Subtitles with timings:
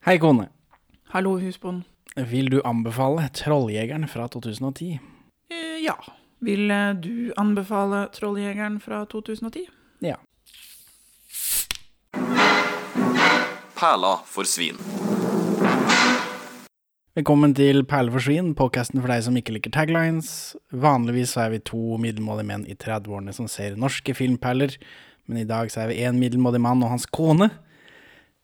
[0.00, 0.46] Hei, kone.
[1.12, 1.82] Hallo, husbond.
[2.16, 4.96] Vil du anbefale Trolljegeren fra 2010?
[5.52, 5.92] Eh, ja.
[6.40, 9.66] Vil eh, du anbefale Trolljegeren fra 2010?
[10.00, 10.16] Ja.
[13.76, 14.80] Perla for svin.
[17.12, 20.56] Velkommen til Perle for svin, podkasten for deg som ikke liker taglines.
[20.72, 24.80] Vanligvis er vi to middelmådige menn i 30-årene som ser norske filmperler,
[25.28, 27.52] men i dag så er vi én middelmådig mann og hans kone.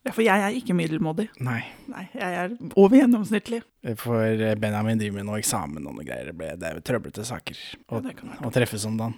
[0.07, 1.25] Ja, for jeg er ikke middelmådig.
[1.43, 3.63] Nei, Nei, jeg er over gjennomsnittlig.
[3.99, 6.27] for Benjamin driver med noe eksamen og noe greier.
[6.31, 7.57] Det ble- Det er jo trøblete saker
[7.91, 8.47] å, Ja, det kan være.
[8.47, 9.15] å treffes om dagen.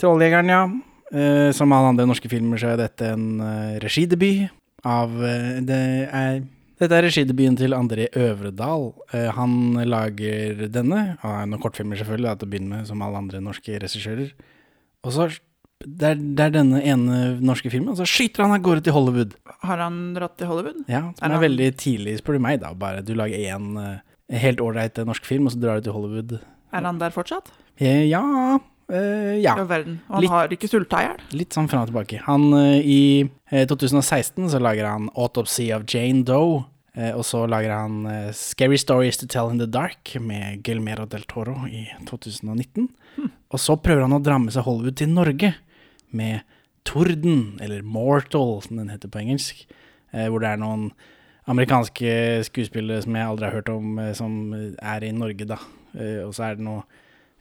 [0.00, 0.62] Trolljegeren, ja.
[1.12, 4.48] Eh, som alle andre norske filmer så er dette en uh, regidebut
[4.86, 6.40] av uh, Det er
[6.80, 8.94] dette er regidebuten til André Øvredal.
[9.12, 13.18] Uh, han lager denne, av noen kortfilmer selvfølgelig, da, til å begynne med, som alle
[13.20, 14.30] andre norske regissører.
[15.04, 15.26] Og så
[15.84, 19.34] det er, det er denne ene norske filmen, så skyter han av gårde til Hollywood.
[19.64, 20.82] Har han dratt til Hollywood?
[20.88, 22.74] Ja, Er som er han- veldig tidlig, spør du meg, da.
[22.74, 23.98] Bare du lager én uh,
[24.30, 26.36] helt ålreit eh, norsk film, og så drar du til Hollywood.
[26.72, 27.50] Er han der fortsatt?
[27.78, 28.58] Eh, ja
[28.90, 29.54] Uh, Ja.
[29.54, 30.00] Verden.
[30.08, 31.20] Og han Litt- har ikke sulta i hjel?
[31.38, 32.18] Litt sånn fram og tilbake.
[32.26, 33.22] Han, uh, I
[33.52, 36.64] uh, 2016 så lager han 'Autopsy of Jane Doe'.
[36.96, 41.06] eh, og så lager han eh, 'Scary Stories to Tell in the Dark' med Gelmero
[41.06, 42.88] del Toro i 2019.
[43.52, 45.54] Og så prøver han å dra med seg Hollywood til Norge
[46.12, 46.40] med
[46.84, 49.66] 'Torden', eller 'Mortal', som den heter på engelsk.
[50.12, 50.90] eh, hvor det er noen
[51.50, 52.12] amerikanske
[52.48, 55.58] skuespillere som jeg aldri har hørt om, eh, som er i Norge, da.
[55.94, 56.84] Eh, og så er det noe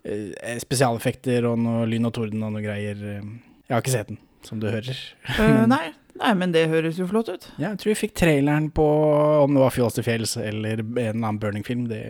[0.04, 3.00] eh, spesialeffekter og noe lyn og torden og noe greier.
[3.00, 4.98] Jeg har ikke sett den, som du hører.
[5.40, 5.92] Uh, nei.
[6.20, 7.50] nei, men det høres jo flott ut.
[7.58, 8.86] Ja, jeg tror vi fikk traileren på
[9.44, 11.86] om det var Fjols til fjells eller en eller annen Burning-film.
[11.92, 12.04] Det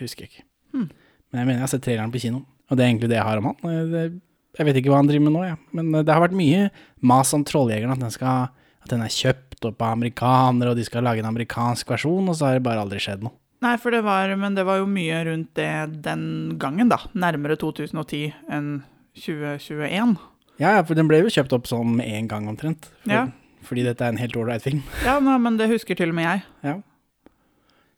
[0.00, 0.46] husker jeg ikke.
[0.72, 0.88] Hmm.
[1.30, 3.28] Men jeg mener jeg har sett traileren på kino, og det er egentlig det jeg
[3.28, 4.20] har om han.
[4.56, 5.58] Jeg vet ikke hva han driver med nå, jeg.
[5.76, 6.68] Men eh, det har vært mye
[7.04, 8.48] mas om Trolljegeren, at den, skal,
[8.84, 12.36] at den er kjøpt opp av amerikanere, og de skal lage en amerikansk versjon, og
[12.38, 13.36] så har det bare aldri skjedd noe.
[13.64, 15.70] Nei, for det var, men det var jo mye rundt det
[16.04, 16.26] den
[16.60, 16.98] gangen, da.
[17.16, 18.68] Nærmere 2010 enn
[19.16, 20.16] 2021.
[20.60, 22.88] Ja, ja, for den ble jo kjøpt opp sånn med en gang omtrent.
[23.02, 23.26] For, Ja.
[23.66, 24.82] Fordi dette er en helt ålreit film.
[25.08, 26.44] Ja, nei, men det husker til og med jeg.
[26.68, 26.76] Ja.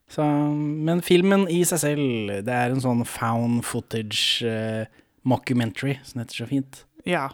[0.09, 4.87] Så, men filmen i seg selv, det er en sånn found footage eh,
[5.29, 6.83] mockumentary, som heter så fint.
[7.09, 7.29] Ja.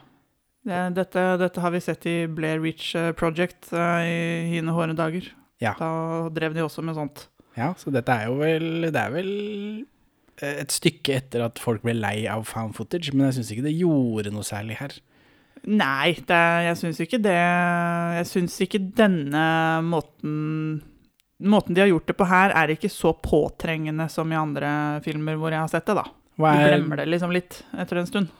[0.64, 4.20] Det, dette, dette har vi sett i Blair Witch eh, Project eh, i
[4.54, 5.26] hine hårde dager.
[5.62, 5.74] Ja.
[5.78, 5.90] Da
[6.34, 7.26] drev de også med sånt.
[7.54, 9.28] Ja, så dette er jo vel Det er vel
[10.40, 13.66] eh, et stykke etter at folk ble lei av found footage, men jeg syns ikke
[13.68, 14.96] det gjorde noe særlig her.
[15.64, 19.44] Nei, det, jeg syns ikke det Jeg syns ikke denne
[19.86, 20.34] måten
[21.40, 24.68] Måten de har gjort det på her, er ikke så påtrengende som i andre
[25.04, 26.04] filmer hvor jeg har sett det, da.
[26.38, 28.32] Du er, glemmer det liksom litt etter en stund.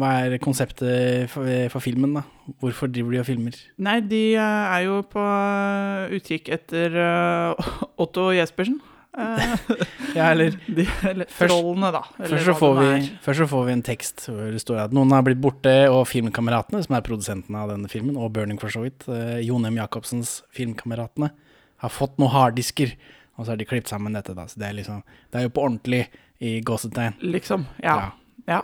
[0.00, 2.22] hva er konseptet for, for filmen, da?
[2.62, 3.58] Hvorfor driver de og filmer?
[3.84, 8.80] Nei, de eh, er jo på eh, utkikk etter uh, Otto Jespersen.
[9.12, 9.44] Uh,
[10.16, 12.00] Ja, eller de, eller Først- trollene, da.
[12.18, 12.88] eller Først så, får vi,
[13.24, 16.06] først så får vi en tekst hvor det står at noen har blitt borte, og
[16.08, 19.76] Filmkameratene, som er produsentene av denne filmen, og Burning for så vidt, uh, Jon M.
[19.80, 21.28] Jacobsens Filmkameratene,
[21.84, 22.96] har fått noen harddisker.
[23.36, 24.44] Og så har de klippet sammen dette, da.
[24.48, 25.00] Så det er liksom
[25.32, 26.02] Det er jo på ordentlig
[26.42, 27.14] i gåsetegn.
[27.32, 27.64] Liksom.
[27.84, 27.96] Ja.
[28.50, 28.62] Ja.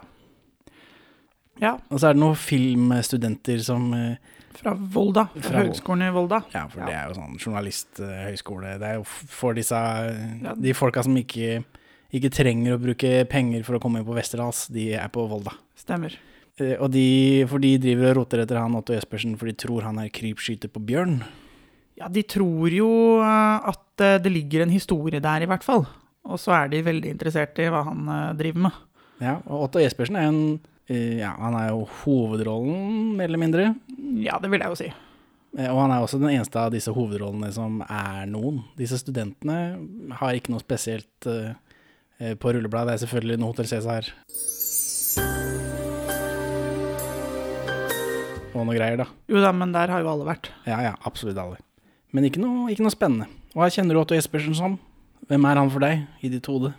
[1.62, 1.76] ja.
[1.90, 5.28] Og så er det noen filmstudenter som eh, Fra Volda.
[5.36, 6.40] Fra, Fra Høgskolen i Volda.
[6.54, 6.86] Ja, for Ja.
[6.88, 8.76] det er jo sånn journalisthøyskole.
[8.82, 10.54] Det er jo for disse eh, Ja.
[10.58, 11.60] De folka som ikke,
[12.14, 15.54] ikke trenger å bruke penger for å komme inn på Westerdals, de er på Volda.
[15.78, 16.16] Stemmer.
[16.58, 19.86] Eh, Og de, for de driver og roter etter han Otto Jespersen, for de tror
[19.86, 21.20] han er krypskyter på bjørn.
[21.98, 22.90] Ja, de tror jo
[23.22, 23.84] eh, at
[24.22, 25.86] det ligger en historie der, i hvert fall.
[26.28, 28.80] Og så er de veldig interessert i hva han eh, driver med.
[29.24, 30.40] Ja, og Otto Jespersen er en
[30.90, 33.70] eh, Ja, han er jo hovedrollen, mer eller mindre.
[34.22, 34.90] Ja, det vil jeg jo si.
[35.56, 38.60] Eh, Og han er også den eneste av disse hovedrollene som er noen.
[38.78, 41.28] Disse studentene har ikke noe spesielt
[42.42, 42.90] på rullebladet.
[42.90, 44.08] Det er selvfølgelig noe Hotell Cæsar.
[48.58, 49.06] Og noe greier, da.
[49.30, 50.48] Jo da, men der har jo alle vært.
[50.66, 51.60] Ja, ja, absolutt alle.
[52.16, 53.28] Men ikke noe, ikke noe spennende.
[53.54, 54.78] Hva kjenner du Otto Jespersen som?
[55.26, 56.72] Hvem er han for deg, i ditt hode?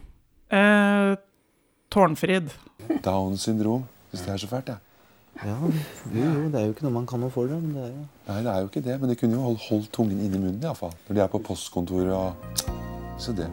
[0.49, 1.15] Eh,
[1.91, 2.53] Tårnfrid.
[3.05, 3.83] Downs syndrom.
[4.13, 4.77] Syns det er så fælt, jeg.
[5.39, 5.69] Ja, jo,
[6.19, 8.01] jo, det er jo ikke noe man kan noe for det, men det er jo
[8.27, 10.65] Nei, det er jo ikke det, men de kunne jo holdt, holdt tungen inni munnen
[10.65, 10.91] iallfall.
[11.07, 12.65] Når de er på postkontoret og
[13.19, 13.47] Så det.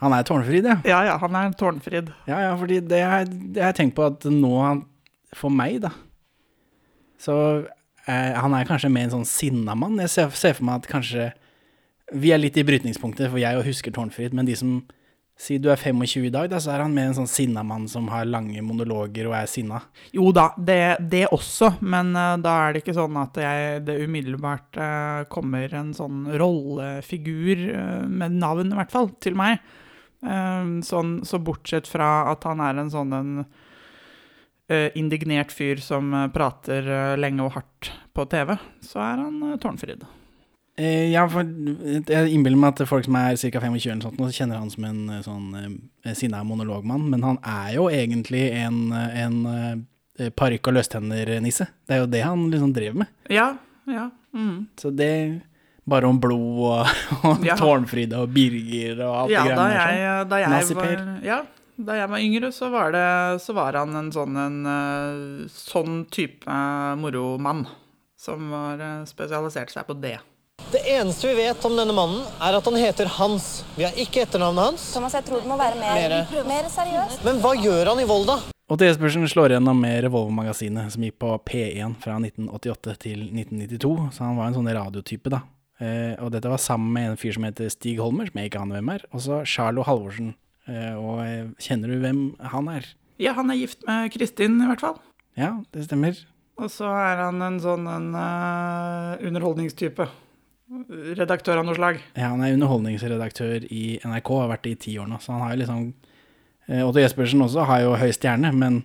[0.00, 0.78] Han er tårnfrid, ja.
[0.84, 2.10] Ja ja, han er Tårnfrid.
[2.28, 4.82] Ja, ja, fordi det det har jeg tenkt på at nå han
[5.34, 5.90] For meg, da,
[7.18, 7.64] så
[8.06, 9.96] eh, Han er kanskje mer en sånn sinna mann.
[9.98, 11.32] Jeg ser, ser for meg at kanskje
[12.14, 14.76] Vi er litt i brytningspunktet, for jeg husker Tårnfrid, men de som
[15.34, 17.88] Si du er 25 i dag, da, så er han mer en sånn sinna mann
[17.90, 19.80] som har lange monologer og er sinna.
[20.14, 20.78] Jo da, det,
[21.10, 25.74] det også, men uh, da er det ikke sånn at jeg, det umiddelbart uh, kommer
[25.74, 29.62] en sånn rollefigur uh, med navn, i hvert fall, til meg.
[30.24, 33.32] Sånn, så bortsett fra at han er en sånn en
[34.96, 36.88] indignert fyr som prater
[37.20, 40.08] lenge og hardt på TV, så er han Tårnfrid.
[40.76, 43.60] Eh, ja, for jeg innbiller meg at folk som er ca.
[43.62, 45.46] 25 eller sånt, kjenner han som en eh, sånn
[46.04, 49.36] eh, sinna monologmann, men han er jo egentlig en, eh, en
[50.18, 51.68] eh, parykk og løstenner-nisse.
[51.86, 53.12] Det er jo det han liksom drev med.
[53.30, 53.52] Ja,
[53.86, 54.08] ja.
[54.34, 54.66] Mm.
[54.80, 55.42] Så det
[55.84, 56.86] Bare om blod og,
[57.28, 57.58] og Ja.
[57.60, 59.98] Tårnfride og Birger og alt Ja, det greiene der.
[60.24, 60.28] sånn.
[60.30, 61.38] da jeg var Ja,
[61.76, 66.06] da jeg var yngre, så var, det, så var han en sånn, en, eh, sånn
[66.08, 67.66] type eh, moromann.
[68.16, 70.16] Som var eh, spesialisert seg på det.
[70.74, 73.44] Det eneste vi vet om denne mannen, er at han heter Hans.
[73.76, 74.86] Vi har ikke etternavnet hans.
[74.90, 76.44] Thomas, jeg tror du må være mer, Mere.
[76.48, 77.20] mer seriøs.
[77.22, 78.34] Men hva gjør han i Volda?
[78.66, 78.88] Og T.
[78.88, 83.92] Espersen slår igjennom med Revolver-magasinet, som gikk på P1 fra 1988 til 1992.
[84.16, 85.44] Så han var en sånn radiotype, da.
[85.78, 88.62] Eh, og dette var sammen med en fyr som heter Stig Holmer, som jeg ikke
[88.66, 89.06] aner hvem er.
[89.14, 90.32] Og så Charlo Halvorsen.
[90.66, 92.22] Eh, og eh, kjenner du hvem
[92.54, 92.90] han er?
[93.22, 94.98] Ja, han er gift med Kristin, i hvert fall.
[95.38, 96.18] Ja, det stemmer.
[96.58, 100.06] Og så er han en sånn en, uh, underholdningstype.
[101.18, 101.98] Redaktør av noe slag.
[102.16, 105.18] Ja, han er underholdningsredaktør i NRK, har vært det i ti år nå.
[105.20, 105.82] Så han har jo liksom
[106.68, 108.80] eh, Otto Jespersen også har jo høy stjerne, men,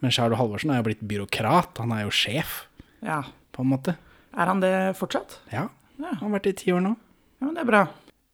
[0.00, 1.74] men Charlo Halvorsen er jo blitt byråkrat.
[1.82, 2.62] Han er jo sjef,
[3.04, 3.22] Ja.
[3.54, 3.96] på en måte.
[4.34, 5.40] Er han det fortsatt?
[5.52, 6.10] Ja, Ja.
[6.14, 6.94] han har vært det i ti år nå.
[7.40, 7.82] Ja, men det er bra.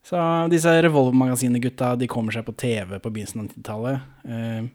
[0.05, 0.17] Så
[0.53, 4.71] disse Revolver-magasinet-gutta de kommer seg på TV på begynnelsen av 90-tallet.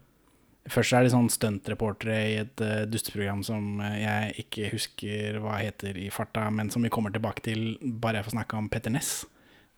[0.71, 5.59] Først er de sånn stuntreportere i et uh, dusteprogram som eh, jeg ikke husker hva
[5.61, 8.93] heter i farta, men som vi kommer tilbake til bare jeg får snakke om Petter
[8.95, 9.19] Ness.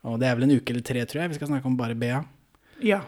[0.07, 1.97] Og det er vel en uke eller tre, tror jeg, vi skal snakke om bare
[1.99, 2.21] BA.
[2.85, 3.01] Ja.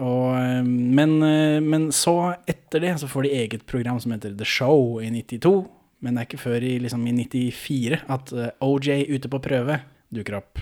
[0.00, 4.34] Og, eh, men, eh, men så, etter det, så får de eget program som heter
[4.34, 5.54] The Show i 92.
[6.04, 9.78] Men det er ikke før i, liksom, i 94 at uh, OJ ute på prøve
[10.12, 10.60] dukker opp.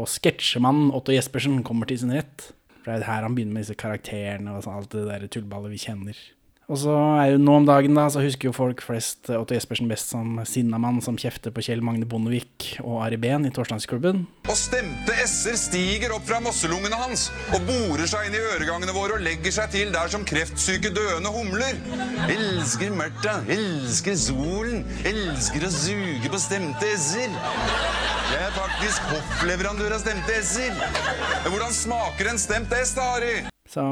[0.00, 2.46] Og sketsjemannen Otto Jespersen kommer til sin rett.
[2.82, 5.74] For det er her han begynner med disse karakterene og sånn, alt det der tullballet
[5.74, 6.22] vi kjenner.
[6.70, 9.90] Og så er jo nå om dagen da, så husker jo folk flest Otto Jespersen
[9.90, 14.22] best som sinnamann som kjefter på Kjell Magne Bondevik og Ari Behn i Torsdagsklubben.
[14.46, 19.18] Og stemte s-er stiger opp fra mosselungene hans og borer seg inn i øregangene våre
[19.18, 21.76] og legger seg til der som kreftsyke døende humler.
[22.30, 27.34] Elsker mørta, elsker solen, elsker å suge på stemte s-er.
[28.32, 30.78] Jeg er faktisk hoffleverandør av stemte s-er.
[31.50, 33.51] Hvordan smaker en stemt s, da, Harry?
[33.72, 33.82] Så,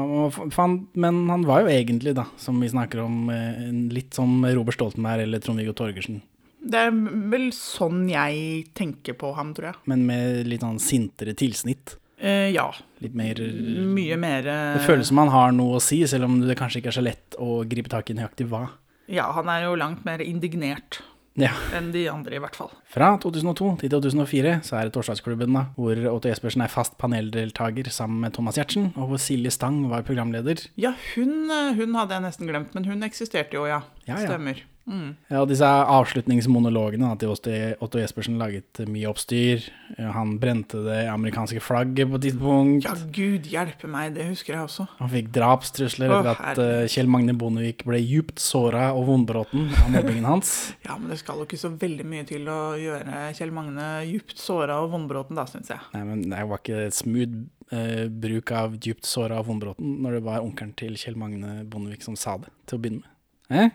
[0.57, 4.77] han, men han var jo egentlig, da, som vi snakker om, eh, litt som Robert
[4.77, 6.19] Stoltenberg eller Trond-Viggo Torgersen.
[6.61, 6.91] Det er
[7.31, 9.81] vel sånn jeg tenker på ham, tror jeg.
[9.89, 11.95] Men med litt sånn sintere tilsnitt.
[12.21, 12.67] Eh, ja.
[13.01, 16.37] Litt mer Mye mer eh, Det føles som han har noe å si, selv om
[16.45, 18.67] det kanskje ikke er så lett å gripe tak i nøyaktig hva.
[19.09, 21.01] Ja, han er jo langt mer indignert
[21.39, 21.51] Ja.
[21.77, 22.71] enn de andre, i hvert fall.
[22.91, 27.87] Fra 2002 til 2004 så er det Torsdagsklubben, da, hvor Otto Jespersen er fast paneldeltaker
[27.89, 30.65] sammen med Thomas Giertsen, og hvor Silje Stang var programleder.
[30.75, 33.81] Ja, hun, eh, hun hadde jeg nesten glemt, men hun eksisterte jo, ja.
[34.07, 34.27] Ja, ja.
[34.27, 34.59] Stemmer.
[34.89, 35.13] Mm.
[35.29, 39.67] Ja, disse avslutningsmonologene til Otto Jespersen laget mye oppstyr.
[39.97, 42.87] Han brente det amerikanske flagget på et tidspunkt.
[42.87, 44.87] Ja, gud hjelpe meg, det husker jeg også.
[44.99, 49.93] Han fikk drapstrusler etter at eh, Kjell Magne Bondevik ble djupt såra og vondbråten av
[49.97, 50.53] mobbingen hans.
[50.85, 54.39] Ja, men det skal jo ikke så veldig mye til å gjøre Kjell Magne djupt
[54.41, 55.83] såra og vondbråten, da, syns jeg.
[55.93, 57.37] Nei, men det var ikke smooth
[57.71, 62.03] uh, bruk av djupt såra og vondbråten når det var onkelen til Kjell Magne Bondevik
[62.05, 63.11] som sa det, til å begynne med.
[63.51, 63.71] Eh?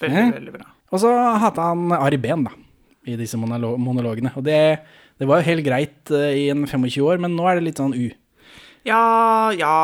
[0.00, 0.32] Veldig, Eh?
[0.38, 0.66] veldig bra.
[0.90, 1.10] Og så
[1.42, 2.54] hata han Ari Behn, da,
[3.06, 4.32] i disse monolo monologene.
[4.36, 4.58] Og det,
[5.20, 7.80] det var jo helt greit uh, i en 25 år, men nå er det litt
[7.82, 8.08] sånn u.
[8.88, 9.74] Ja, ja,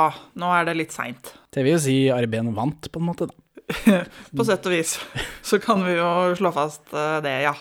[0.40, 1.34] nå er det litt seint.
[1.52, 3.34] Det vil jo si Ari Behn vant, på en måte, da.
[4.36, 4.96] På sett og vis.
[5.48, 6.08] Så kan vi jo
[6.38, 7.52] slå fast eh, det, ja.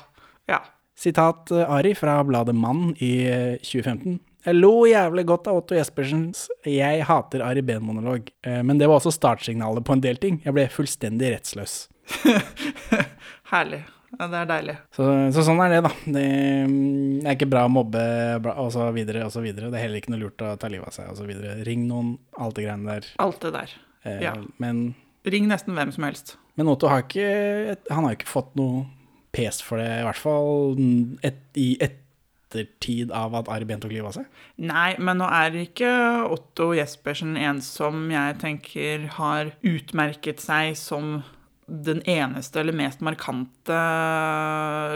[0.48, 0.60] Ja.
[0.96, 4.20] Sitat eh, Ari fra bladet Mann i eh, 2015.
[4.46, 9.00] Jeg lo jævlig godt av Otto Jespersens 'Jeg hater Ari Behn'-monolog, eh, men det var
[9.00, 10.42] også startsignalet på en del ting.
[10.46, 11.88] Jeg ble fullstendig rettsløs.
[13.52, 13.82] Herlig.
[14.20, 14.76] Ja, det er deilig.
[14.96, 15.92] Så, så sånn er det, da.
[16.06, 16.28] Det
[16.70, 18.04] mm, er ikke bra å mobbe
[18.54, 19.68] og så videre og så videre.
[19.74, 21.58] Det er heller ikke noe lurt å ta livet av seg og så videre.
[21.68, 23.10] Ring noen, alt det greiene der.
[23.26, 23.74] Alt det der.
[24.06, 24.36] Eh, Ja.
[24.62, 24.94] Men,
[25.26, 26.36] Ring nesten hvem som helst.
[26.56, 28.86] men Otto har ikke Han har ikke fått noe
[29.34, 30.78] pes for det, i hvert fall
[31.26, 31.76] et, i
[32.46, 34.26] ettertid av at Ari Behn tok livet av seg.
[34.58, 35.90] Nei, men nå er ikke
[36.32, 41.24] Otto Jespersen en som jeg tenker har utmerket seg som
[41.66, 43.74] den eneste eller mest markante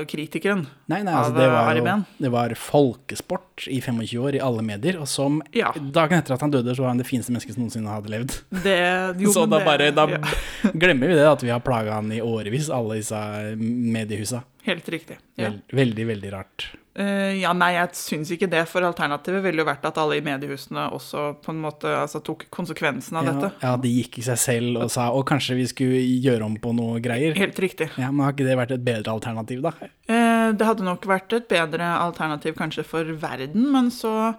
[0.09, 0.67] kritikeren.
[0.85, 2.03] Nei, nei, altså Av, det Ari Behn.
[2.21, 5.71] det var folkesport i 25 år i alle medier, og som Ja.
[5.73, 8.35] dagen etter at han døde, så var han det fineste mennesket som noensinne hadde levd.
[8.63, 8.77] Det,
[9.23, 10.19] jo, så da bare da ja,
[10.83, 13.17] glemmer vi det, at vi har plaga han i årevis, alle disse
[13.57, 14.43] mediehusa.
[14.69, 15.17] Helt riktig.
[15.39, 15.49] Ja.
[15.49, 16.69] Vel, veldig, veldig rart.
[16.99, 20.23] Eh, ja, nei, jeg syns ikke det, for alternativet ville jo vært at alle i
[20.25, 23.51] mediehusene også på en måte altså, tok konsekvensen av Ja, dette.
[23.63, 26.73] ja, de gikk i seg selv og sa å, kanskje vi skulle gjøre om på
[26.75, 27.37] noe greier.
[27.39, 27.87] Helt riktig.
[27.95, 29.71] Ja, Men har ikke det vært et bedre alternativ, da?
[30.11, 34.33] Eh, det hadde nok vært et bedre alternativ kanskje for verden, men så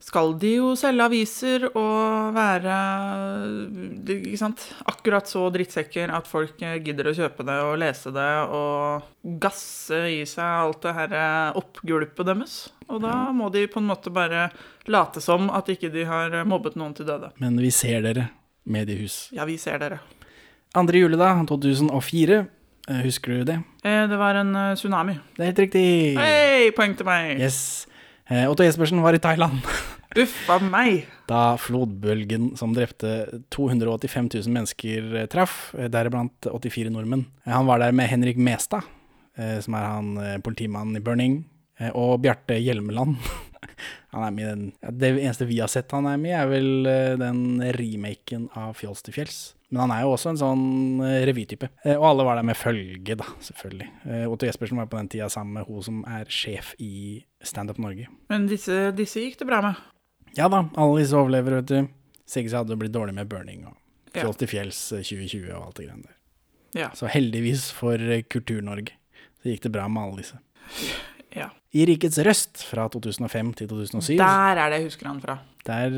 [0.00, 2.74] skal de jo selge aviser og være
[4.08, 4.62] ikke sant?
[4.88, 9.08] akkurat så drittsekker at folk eh, gidder å kjøpe det og lese det og
[9.42, 12.54] gasse i seg alt det her eh, oppgulpet deres.
[12.88, 14.46] Og da må de på en måte bare
[14.88, 17.32] late som at ikke de har eh, mobbet noen til døde.
[17.42, 18.28] Men vi ser dere,
[18.64, 19.28] mediehus.
[19.36, 20.00] Ja, vi ser dere.
[20.78, 22.40] Andre juledag, 2004.
[22.88, 23.58] eh, Husker du det?
[23.82, 25.18] Det var en tsunami.
[25.36, 25.86] Det er helt riktig.
[26.18, 27.38] Hei, poeng til meg!
[27.40, 27.87] Yes.
[28.28, 29.64] Eh, Otto Jespersen var i Thailand
[30.20, 31.06] Uff a meg!
[31.28, 37.26] da flodbølgen som drepte 285 000 mennesker eh, traff, eh, deriblant 84 nordmenn.
[37.48, 38.84] Han var der med Henrik Mestad,
[39.36, 41.36] som er han politimannen i Burning,
[41.92, 43.20] og Bjarte Hjelmeland.
[44.14, 46.48] Han er med i den Det eneste vi har sett han er med i, er
[46.50, 46.88] vel
[47.20, 47.42] den
[47.76, 49.38] remaken av Fjols til fjells.
[49.70, 50.62] Men han er jo også en sånn
[51.04, 51.68] eh, revytype.
[51.84, 53.88] Eh, Og alle var der med følge, da, selvfølgelig.
[54.08, 57.76] Eh, Otto Jespersen var på den tida sammen med hun som er sjef i Standup
[57.84, 58.06] Norge.
[58.32, 59.76] Men disse, disse gikk det bra med.
[60.38, 61.88] Ja da, alle disse overlever, vet du.
[62.28, 63.76] Sikkert hadde blitt dårlig med burning og
[64.16, 66.14] Fjoll til fjells eh, 2020 og alt det greiene der.
[66.80, 66.88] Ja.
[66.96, 68.00] Så heldigvis for
[68.32, 68.92] Kultur-Norge
[69.42, 70.40] så gikk det bra med alle disse.
[71.36, 71.50] ja.
[71.76, 75.38] I Rikets Røst fra 2005 til 2007, Der er det jeg husker han fra.
[75.68, 75.90] der,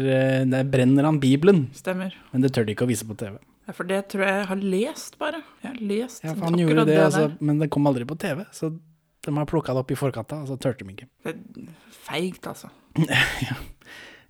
[0.50, 2.10] der brenner han Bibelen, Stemmer.
[2.32, 3.38] men det tør de ikke å vise på TV.
[3.68, 5.42] Ja, for det tror jeg jeg har lest, bare.
[5.62, 8.44] Jeg har lest Ja, for han gjorde det, altså, men det kom aldri på TV,
[8.56, 8.72] så
[9.20, 11.10] de har plukka det opp i forkant, og så turte de ikke.
[11.26, 12.72] Det er feigt, altså.
[13.48, 13.58] ja.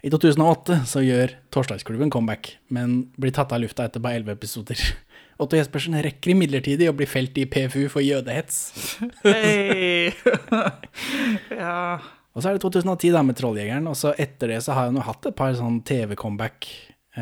[0.01, 4.85] I 2008 så gjør Torsdagsklubben comeback, men blir tatt av lufta etter bare 11 episoder.
[5.41, 8.59] Otto Jespersen rekker imidlertid å bli felt i PFU for jødehets.
[9.25, 10.11] Hei!
[11.63, 12.01] ja.
[12.31, 14.99] Og så er det 2010 da med Trolljegeren, og så etter det så har han
[15.01, 16.69] jo hatt et par sånn TV-comeback,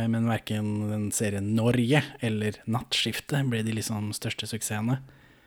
[0.07, 5.01] men verken den serien Norge eller Nattskiftet ble de liksom største suksessene.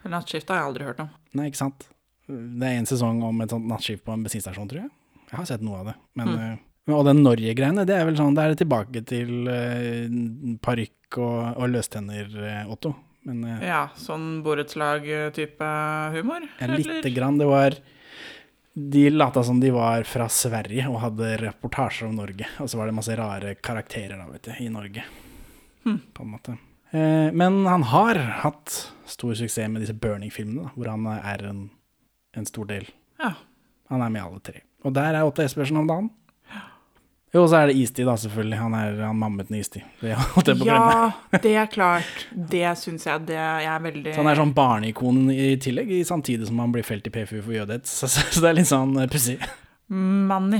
[0.09, 1.11] Nattskiftet har jeg aldri hørt om.
[1.37, 1.87] Nei, ikke sant?
[2.31, 4.91] Det er en sesong om et sånt nattskift på en bensinstasjon, tror jeg.
[5.31, 5.95] Jeg har sett noe av det.
[6.19, 6.95] Men, mm.
[6.97, 11.71] og den Norge-greiene, det er vel sånn, det er tilbake til uh, parykk og, og
[11.71, 12.93] løstenner, eh, Otto.
[13.27, 15.71] Men uh, Ja, sånn borettslag-type
[16.17, 16.47] humor?
[16.59, 17.39] ja, lite grann.
[17.41, 17.77] Det var
[18.73, 22.47] De lata som de var fra Sverige og hadde reportasjer om Norge.
[22.63, 25.03] Og så var det masse rare karakterer da, vet du, i Norge.
[26.13, 26.55] På en måte.
[26.91, 31.61] Eh, men han har hatt stor suksess med disse Burning-filmene, hvor han er en,
[32.37, 32.87] en stor del.
[33.19, 33.33] Ja.
[33.91, 34.63] Han er med i alle tre.
[34.87, 36.09] Og der er Otta Espersen om dagen.
[37.31, 38.57] Jo, og så er det Istid, da, selvfølgelig.
[38.59, 39.85] Han er han mammeten i Istid.
[40.01, 40.95] Det holdt jeg på å glemme.
[41.31, 42.25] Ja, det er klart.
[42.51, 46.03] Det syns jeg det jeg er veldig Så han er sånn barneikon i tillegg, i-
[46.07, 47.93] samtidig som han blir felt i PFU for jødehets.
[48.01, 49.37] Så, så, så det er litt sånn eh, pussig.
[49.87, 50.59] Manny.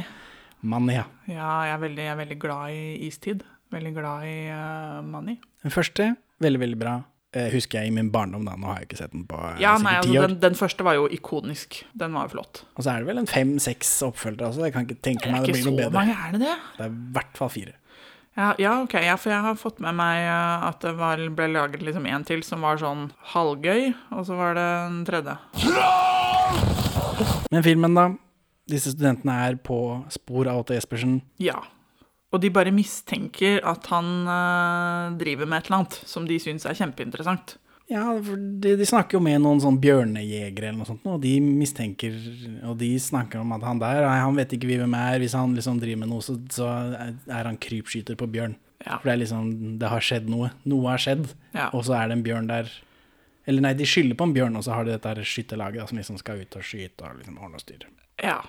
[0.64, 1.04] Manny, ja.
[1.28, 3.44] Ja, jeg er, veldig, jeg er veldig glad i istid.
[3.72, 5.38] Veldig glad i uh, Manny.
[5.64, 6.10] Den første,
[6.44, 6.96] veldig, veldig bra.
[7.32, 8.58] Eh, husker jeg i min barndom, da.
[8.60, 10.28] Nå har jeg ikke sett den på eh, Ja, nei, sikkert ti altså, år.
[10.28, 11.78] den, den første var jo ikonisk.
[12.02, 12.64] Den var jo flott.
[12.76, 14.66] Og så er det vel en fem-seks oppfølgere også.
[14.68, 15.94] Jeg kan ikke tenke meg det, det blir noe bedre.
[15.96, 16.58] mange, er det det?
[16.76, 17.78] Det er i hvert fall fire.
[18.36, 21.48] Ja, ja, ok, ja, for jeg har fått med meg eh, at det var, ble
[21.52, 25.36] laget liksom en til som var sånn halvgøy, og så var det en tredje.
[27.52, 28.10] Men filmen, da.
[28.72, 29.78] Disse studentene er på
[30.14, 31.22] spor av Otto Jespersen.
[31.44, 31.58] Ja.
[32.32, 36.66] Og de bare mistenker at han eh, driver med et eller annet som de syns
[36.66, 37.58] er kjempeinteressant.
[37.92, 41.34] Ja, for de, de snakker jo med noen sånn bjørnejegere eller noe sånt, og de
[41.44, 42.14] mistenker
[42.70, 45.18] Og de snakker om at han der, han vet ikke hvem er.
[45.20, 46.70] Hvis han liksom driver med noe, så, så
[47.28, 48.56] er han krypskyter på bjørn.
[48.86, 48.96] Ja.
[49.02, 49.50] For det er liksom
[49.82, 50.54] Det har skjedd noe.
[50.72, 51.68] Noe har skjedd, Ja.
[51.76, 52.72] og så er det en bjørn der.
[53.50, 56.18] Eller nei, de skylder på en bjørn, og så har de dette skytterlaget som liksom
[56.22, 57.92] skal ut og skyte og liksom ordne og styre.
[58.24, 58.40] Ja.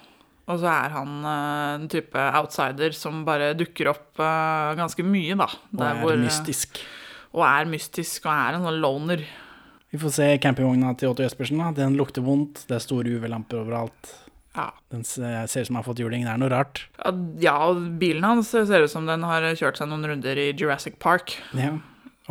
[0.50, 5.36] Og så er han uh, en type outsider som bare dukker opp uh, ganske mye,
[5.38, 5.48] da.
[5.76, 6.82] Og er hvor, eh, mystisk.
[7.32, 9.22] Og er mystisk, og er en sånn loner.
[9.92, 11.60] Vi får se campingvogna til Otto Jespersen.
[11.62, 11.70] da.
[11.76, 12.64] Den lukter vondt.
[12.66, 14.14] Det er store UV-lamper overalt.
[14.56, 14.70] Ja.
[14.92, 16.26] Den ser ser ut som den har fått juling.
[16.26, 16.82] Det er noe rart.
[17.40, 20.98] ja, og bilen hans ser ut som den har kjørt seg noen runder i Jurassic
[20.98, 21.38] Park.
[21.56, 21.78] Ja.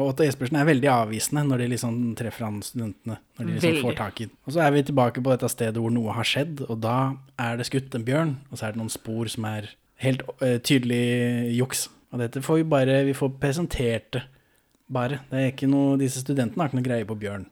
[0.01, 3.20] Og Otto Jespersen er veldig avvisende når de liksom treffer han studentene.
[3.38, 3.86] Når de liksom Veldig.
[3.86, 4.36] får tak i den.
[4.48, 6.98] Og så er vi tilbake på dette stedet hvor noe har skjedd, og da
[7.39, 10.58] er det skutt en bjørn, og så er det noen spor som er helt uh,
[10.58, 11.05] tydelig
[11.55, 11.88] juks.
[12.12, 14.25] Og dette får vi bare Vi får presentert det
[14.91, 15.22] bare.
[15.29, 17.48] Det er ikke noe, disse studentene har ikke noe greie på bjørn.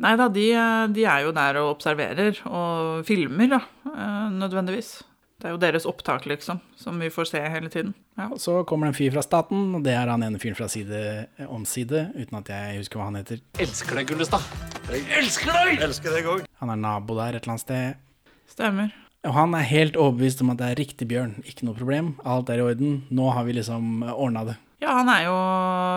[0.00, 5.02] Nei da, de, eh, de er jo der og observerer og filmer, da, eh, nødvendigvis.
[5.40, 7.94] Det er jo deres opptak, liksom, som vi får se hele tiden.
[8.18, 8.26] Ja.
[8.28, 10.68] Og så kommer det en fyr fra staten, og det er han ene fyren fra
[10.68, 11.00] side
[11.48, 13.40] om side, uten at jeg husker hva han heter.
[13.64, 14.44] Elsker deg, Gullestad.
[14.92, 15.80] Jeg elsker deg!
[15.88, 16.42] Elsker deg òg.
[16.60, 18.34] Han er nabo der et eller annet sted.
[18.52, 18.92] Stemmer.
[19.24, 22.14] Og han er helt overbevist om at det er riktig bjørn, ikke noe problem.
[22.28, 23.00] Alt er i orden.
[23.08, 24.58] Nå har vi liksom ordna det.
[24.80, 25.34] Ja, han er jo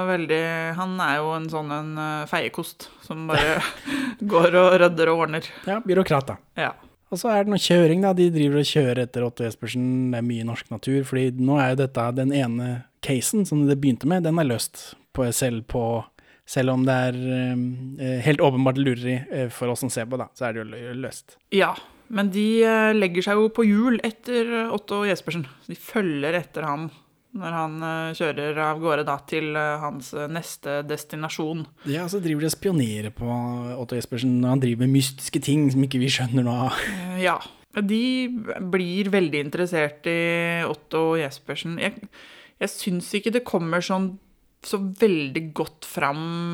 [0.09, 0.39] veldig
[0.75, 3.62] Han er jo en sånn en eh, feiekost som bare
[4.33, 5.47] går og rydder og ordner.
[5.67, 6.39] Ja, byråkrat, da.
[6.59, 6.73] Ja.
[7.13, 8.15] Og så er det noe kjøring, da.
[8.17, 9.86] De driver og kjører etter Otto Jespersen.
[10.13, 11.03] Det er mye norsk natur.
[11.05, 12.72] fordi nå er jo dette den ene
[13.05, 14.96] casen som det begynte med, den er løst.
[15.13, 16.01] På, selv, på,
[16.50, 20.32] selv om det er eh, helt åpenbart lureri eh, for oss som ser på, da,
[20.34, 21.38] så er det jo løst.
[21.53, 21.75] ja.
[22.13, 25.48] Men de eh, legger seg jo på hjul etter eh, Otto Jespersen.
[25.70, 26.89] De følger etter ham
[27.38, 31.66] når han eh, kjører av gårde da til eh, hans eh, neste destinasjon.
[31.90, 33.30] Ja, så driver de og spionerer på
[33.80, 36.86] Otto Jespersen når han driver med mystiske ting som ikke vi skjønner noe av.
[37.22, 37.38] Ja.
[37.74, 38.30] De
[38.70, 41.80] blir veldig interessert i Otto Jespersen.
[41.82, 42.06] Jeg,
[42.62, 44.12] jeg syns ikke det kommer sånn
[44.63, 46.54] så veldig godt fram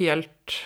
[0.00, 0.56] helt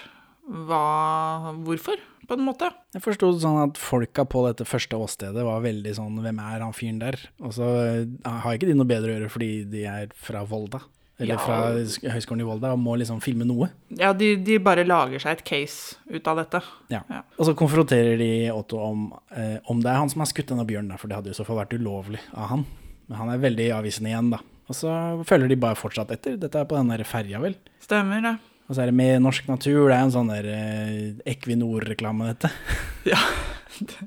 [0.47, 2.69] hva Hvorfor, på en måte.
[2.95, 6.61] Jeg forsto det sånn at folka på dette første åstedet var veldig sånn Hvem er
[6.65, 7.17] han fyren der?
[7.41, 10.81] Og så eh, har ikke de noe bedre å gjøre fordi de er fra Volda.
[11.19, 11.41] Eller Ja.
[11.41, 13.71] fra sk- Høgskolen i Volda og må liksom filme noe.
[13.97, 16.61] Ja, de, de bare lager seg et case ut av dette.
[16.93, 17.01] Ja.
[17.09, 17.23] Ja.
[17.39, 20.67] Og så konfronterer de Otto om, eh, om det er han som har skutt denne
[20.69, 22.67] bjørnen, for det hadde jo så fall vært ulovlig av han.
[23.09, 24.43] Men han er veldig avvisende igjen, da.
[24.69, 24.91] Og så
[25.25, 26.37] følger de bare fortsatt etter.
[26.43, 27.55] Dette er på den derre ferja, vel.
[27.81, 28.35] Stemmer det.
[28.67, 29.85] Og så er det med norsk natur.
[29.89, 32.51] Det er en sånn der eh, Equinor-reklame, dette.
[33.13, 33.21] Ja.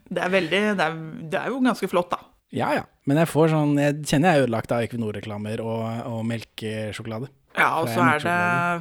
[0.09, 0.95] Det er veldig Det er,
[1.29, 2.17] det er jo ganske flott, da.
[2.55, 2.81] Ja ja.
[3.05, 7.29] Men jeg får sånn Jeg kjenner jeg er ødelagt av Equinor-reklamer og, og melkesjokolade.
[7.57, 8.39] Ja, og så er det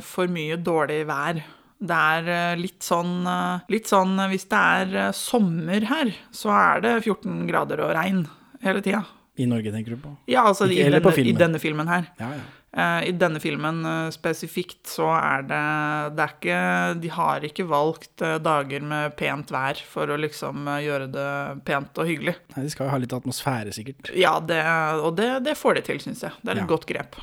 [0.09, 1.43] for mye dårlig vær.
[1.79, 6.51] Det er eh, litt sånn, eh, litt sånn eh, Hvis det er sommer her, så
[6.57, 8.25] er det 14 grader og regn
[8.65, 9.05] hele tida.
[9.39, 10.17] I Norge, tenker du på?
[10.27, 12.09] Ja, altså Ikke- i denne, på i denne filmen her.
[12.19, 12.47] Ja ja.
[12.77, 15.61] Eh, I denne filmen eh, spesifikt så er det
[16.19, 16.59] Det er ikke
[17.01, 21.29] De har ikke valgt eh, dager med pent vær for å liksom gjøre det
[21.65, 22.35] pent og hyggelig.
[22.53, 24.13] Nei, de skal jo ha litt atmosfære, sikkert.
[24.13, 24.61] Ja, det,
[25.01, 26.37] og det, det får de til, syns jeg.
[26.43, 26.71] Det er et Ja.
[26.75, 27.17] godt grep.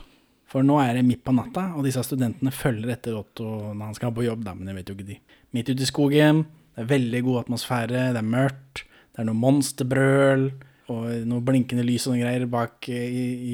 [0.50, 3.96] For nå er det midt på natta, og disse studentene følger etter Otto når han
[3.98, 5.18] skal på jobb, da, men det vet jo ikke de.
[5.58, 9.38] Midt ute i skogen, det er veldig god atmosfære, det er mørkt, det er noe
[9.42, 10.46] monsterbrøl,
[10.94, 13.02] og noe blinkende lys og noen greier bak i,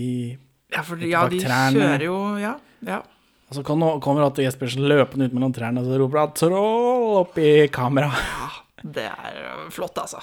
[0.03, 0.07] i
[0.71, 1.75] Ja, for ja, de trærne.
[1.75, 2.55] kjører jo Ja.
[2.87, 3.01] ja.
[3.51, 7.37] Og så kommer Atte Jespersen løpende ut mellom trærne, og så roper han 'troll' opp
[7.37, 8.61] i kameraet.
[8.81, 10.21] Det er øh, flott, altså.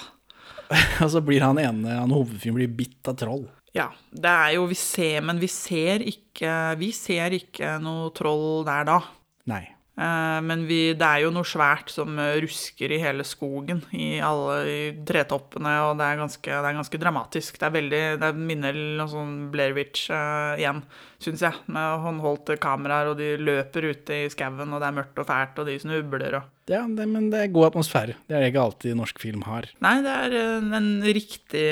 [1.03, 3.45] og så blir han ene, han hovedfyren blir bitt av troll.
[3.73, 3.91] Ja.
[4.09, 8.87] Det er jo Vi ser, men vi ser ikke Vi ser ikke noe troll der
[8.89, 8.99] da.
[9.45, 9.67] Nei.
[9.99, 14.21] Eh, Men vi, det er jo noe svært som eh, rusker i hele skogen, i
[14.23, 17.59] alle i tretoppene, og det er ganske, det er ganske dramatisk.
[17.59, 20.79] Det er veldig, det minner noe sånn Blair Witch eh, igjen,
[21.19, 21.59] syns jeg.
[21.67, 25.59] Med håndholdte kameraer, og de løper ute i skauen, og det er mørkt og fælt,
[25.59, 28.15] og de snubler og Ja, det, men det er god atmosfære.
[28.29, 29.67] Det er det ikke alltid norsk film har.
[29.83, 30.35] Nei, det er
[30.77, 31.65] en riktig,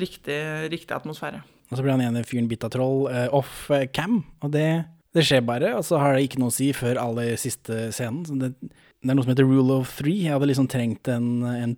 [0.00, 0.38] riktig,
[0.72, 1.44] riktig atmosfære.
[1.68, 4.70] Og så blir han ene fyren bitt av troll uh, off cam, og det,
[5.18, 8.22] det skjer bare, og så har det ikke noe å si før aller siste scenen.
[8.40, 10.22] Det, det er noe som heter rule of three.
[10.24, 11.74] Jeg hadde liksom trengt en, en,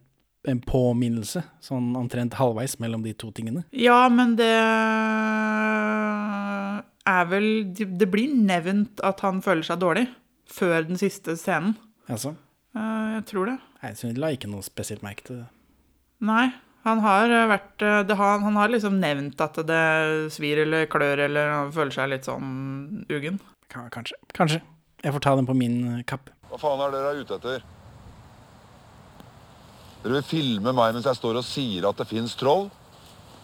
[0.48, 3.64] en påminnelse, sånn omtrent halvveis mellom de to tingene.
[3.76, 4.52] Ja, men det
[7.10, 10.06] er vel Det blir nevnt at han føler seg dårlig
[10.50, 11.76] før den siste scenen.
[12.10, 12.34] Altså,
[12.74, 13.58] Jeg tror det.
[13.82, 15.48] jeg la ikke noe spesielt merke til det.
[16.20, 16.50] Nei.
[16.88, 19.82] Han har eh, vært eh, det har, Han har liksom nevnt at det
[20.32, 23.40] svir eller klør, eller han føler seg litt sånn ugen.
[23.70, 24.16] Kanskje.
[24.36, 24.62] Kanskje.
[25.04, 26.32] Jeg får ta den på min kapp.
[26.50, 27.62] Hva faen er dere ute etter?
[30.00, 32.68] Dere vil filme meg mens jeg står og sier at det fins troll?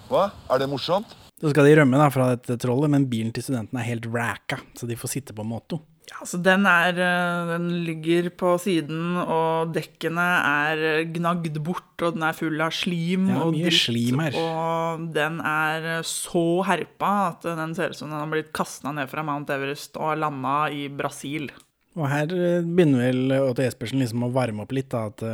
[0.08, 0.30] Hva?
[0.52, 1.12] Er det morsomt?
[1.36, 4.56] Så skal de rømme da fra dette trollet, men bilen til studentene er helt racka,
[4.78, 5.82] så de får sitte på moto.
[6.06, 12.14] Ja, så den er eh, Den ligger på siden, og dekkene er gnagd bort, og
[12.14, 13.74] den er full av slim Ja, og dritt.
[13.88, 14.38] slim her.
[14.38, 18.94] Og den er eh, så herpa at den ser ut som den har blitt kasta
[18.94, 21.50] ned fra Mount Everest og landa i Brasil.
[21.98, 25.26] Og her eh, begynner vel Otto Jespersen liksom å varme opp litt, da, at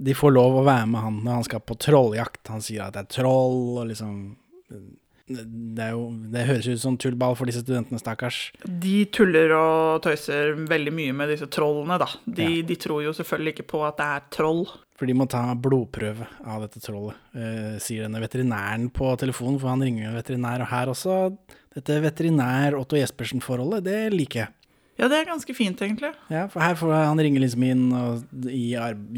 [0.00, 2.44] de får lov å være med han når han skal på trolljakt.
[2.52, 4.14] Han sier at det er troll, og liksom
[5.30, 8.40] det, jo, det høres ut som tullball for disse studentene, stakkars.
[8.66, 12.08] De tuller og tøyser veldig mye med disse trollene, da.
[12.26, 12.62] De, Ja.
[12.66, 14.64] de tror jo selvfølgelig ikke på at det er troll.
[14.98, 19.68] For de må ta blodprøve av dette trollet, eh, sier denne veterinæren på telefonen, for
[19.72, 20.60] han ringer jo en veterinær.
[20.66, 21.36] Og her også,
[21.74, 24.48] dette veterinær-Otto Jespersen-forholdet, det liker jeg.
[25.00, 26.10] Ja, det er ganske fint, egentlig.
[26.28, 29.16] Ja, for her får han ringe liksom inn og, i arb-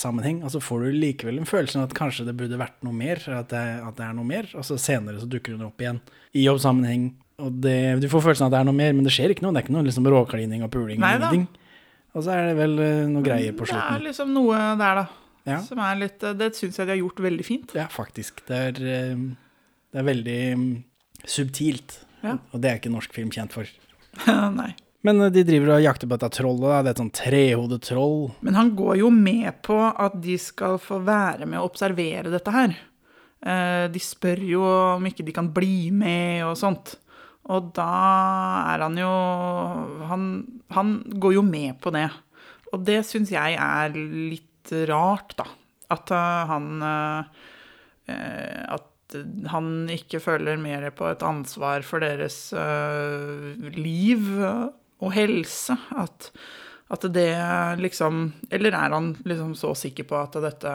[0.00, 2.96] jobbsammenheng, og så får du likevel en følelse av at kanskje det burde vært noe
[2.96, 5.80] mer, at det, at det er noe mer, og så senere så dukker hun opp
[5.80, 6.00] igjen
[6.32, 7.10] i jobbsammenheng,
[7.40, 9.44] og det, du får følelsen av at det er noe mer, men det skjer ikke
[9.44, 11.46] noe, det er ikke noe liksom råklining og puling Nei og.
[12.10, 13.86] Og så er det vel eh, noe greier på slutten.
[13.86, 15.04] Det er liksom noe der, da.
[15.46, 15.60] Ja.
[15.64, 17.70] Som er litt Det syns jeg de har gjort veldig fint.
[17.78, 18.42] Ja, faktisk.
[18.48, 19.22] Det er, eh,
[19.94, 20.66] det er veldig mm,
[21.22, 22.34] subtilt, Ja.
[22.50, 23.70] og det er ikke norsk film kjent for.
[24.58, 24.72] Nei.
[25.06, 28.30] Men eh, de driver og jakter på dette trollet, det er et sånn trehodet troll.
[28.44, 32.54] Men han går jo med på at de skal få være med og observere dette
[32.54, 32.74] her.
[33.40, 34.64] Eh, De spør jo
[34.96, 36.98] om ikke de kan bli med og sånt.
[37.50, 37.86] Og da
[38.74, 39.10] er han jo
[40.10, 40.24] Han,
[40.76, 42.04] han går jo med på det.
[42.70, 45.48] Og det syns jeg er litt rart, da.
[45.90, 46.68] At eh, han
[48.06, 49.16] At
[49.50, 52.52] han ikke føler mer på et ansvar for deres
[53.74, 54.28] liv
[55.00, 55.76] og helse.
[55.96, 56.30] At,
[56.90, 57.30] at det
[57.80, 60.74] liksom Eller er han liksom så sikker på at dette,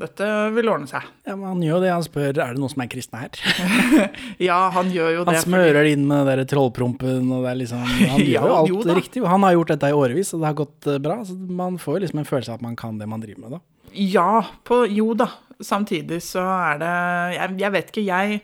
[0.00, 1.06] dette vil ordne seg?
[1.26, 3.38] Ja, men Han gjør jo det, han spør er det noen som er kristne her.
[4.48, 5.36] Ja, han gjør jo det.
[5.36, 8.42] Han smører det inn med den der trollprompen, og det er liksom Han gjør Ja,
[8.50, 9.24] jo alt jo riktig.
[9.30, 11.20] Han har gjort dette i årevis, og det har gått eh, bra.
[11.26, 13.64] Så man får liksom en følelse av at man kan det man driver med, da.
[13.94, 15.30] Ja, på, jo da.
[15.62, 16.94] Samtidig så er det
[17.36, 18.40] Jeg, jeg vet ikke, jeg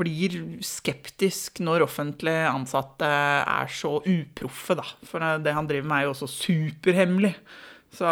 [0.00, 4.86] blir skeptisk når offentlig ansatte er så uproffe, da.
[5.04, 7.34] For det han driver med, er jo også superhemmelig.
[7.96, 8.04] Så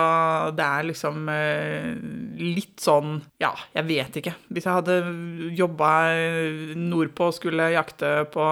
[0.56, 1.90] det er liksom eh,
[2.40, 4.32] litt sånn Ja, jeg vet ikke.
[4.48, 4.96] Hvis jeg hadde
[5.58, 5.90] jobba
[6.78, 8.44] nordpå og skulle jakte på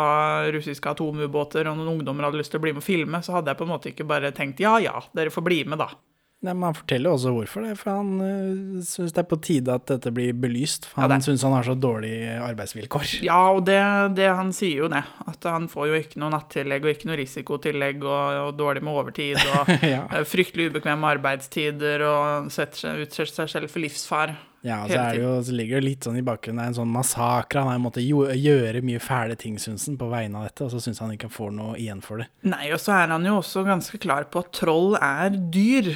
[0.56, 3.52] russiske atomubåter, og noen ungdommer hadde lyst til å bli med og filme, så hadde
[3.52, 5.92] jeg på en måte ikke bare tenkt ja ja, dere får bli med, da.
[6.42, 9.74] Nei, men Han forteller også hvorfor det, for han uh, syns det er på tide
[9.78, 10.88] at dette blir belyst.
[10.90, 13.12] For Ja, han det- syns han har så dårlige arbeidsvilkår.
[13.28, 13.78] Ja, og det,
[14.18, 15.04] det han sier jo det.
[15.30, 18.98] At han får jo ikke noe nattillegg og ikke noe risikotillegg og, og dårlig med
[19.04, 20.02] overtid og Ja.
[20.10, 24.34] eh, fryktelig ubekvemme arbeidstider og setter utsetter seg selv for livsfar.
[24.62, 26.70] Ja, og så, er det jo, så ligger det litt sånn i bakgrunnen, det er
[26.70, 27.62] en sånn massakre.
[27.64, 30.78] Han har måttet gjøre mye fæle ting, syns han, på vegne av dette, og så
[30.84, 32.28] syns han ikke han får noe igjen for det.
[32.46, 35.90] Nei, og så er han jo også ganske klar på at troll er dyr.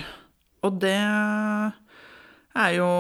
[0.67, 0.97] Og det
[2.57, 2.91] er jo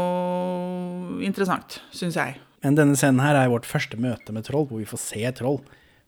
[1.24, 2.38] interessant, syns jeg.
[2.64, 5.60] Men denne scenen her er vårt første møte med troll, hvor vi får se troll.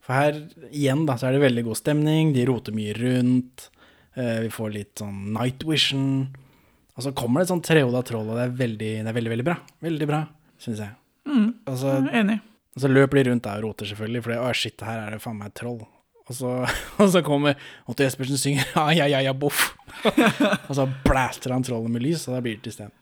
[0.05, 0.39] For her
[0.71, 3.69] igjen da, så er det veldig god stemning, de roter mye rundt,
[4.17, 6.31] eh, vi får litt sånn night vision,
[6.97, 9.33] og så kommer det et sånt trehoda troll, og det er veldig, det er veldig,
[9.35, 9.59] veldig bra.
[9.85, 10.23] Veldig bra,
[10.59, 10.97] syns jeg.
[11.29, 12.39] Og, så, er Enig.
[12.75, 15.23] og så løper de rundt der og roter selvfølgelig, for å shit, her er det
[15.23, 15.83] faen meg troll.
[16.29, 16.55] Og så,
[17.01, 19.73] og så kommer Otto Jespersen synger ja, ja, ja, boff.
[20.69, 22.95] og så blaster han trollet med lys, og da blir det til sten.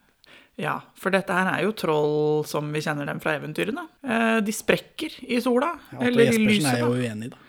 [0.57, 3.83] Ja, for dette her er jo troll som vi kjenner dem fra eventyrene.
[4.01, 7.43] Eh, de sprekker i sola, Ja, Otto eller i Jespersen er jo uenig, da.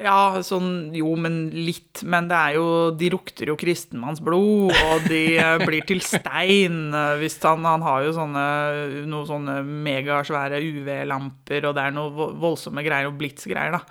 [0.00, 2.00] Ja, sånn jo, men litt.
[2.08, 2.66] Men det er jo
[2.96, 8.06] De lukter jo kristenmannsblod, og de eh, blir til stein eh, hvis han Han har
[8.06, 8.46] jo sånne
[9.10, 13.84] noen sånne megasvære UV-lamper, og det er noe voldsomme greier og blitsgreier, da.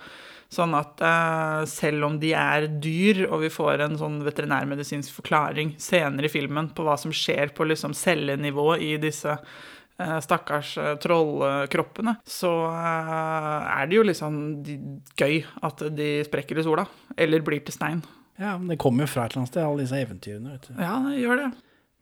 [0.52, 5.74] Sånn at uh, selv om de er dyr, og vi får en sånn veterinærmedisinsk forklaring
[5.80, 10.90] senere i filmen på hva som skjer på liksom cellenivå i disse uh, stakkars uh,
[11.00, 14.76] trollkroppene, så er det jo liksom de,
[15.16, 16.84] gøy at de sprekker i sola.
[17.16, 18.04] Eller blir til stein.
[18.36, 20.76] Ja, men det kommer jo fra et eller annet sted, alle disse eventyrene, vet du.
[20.76, 21.48] Ja, det gjør det.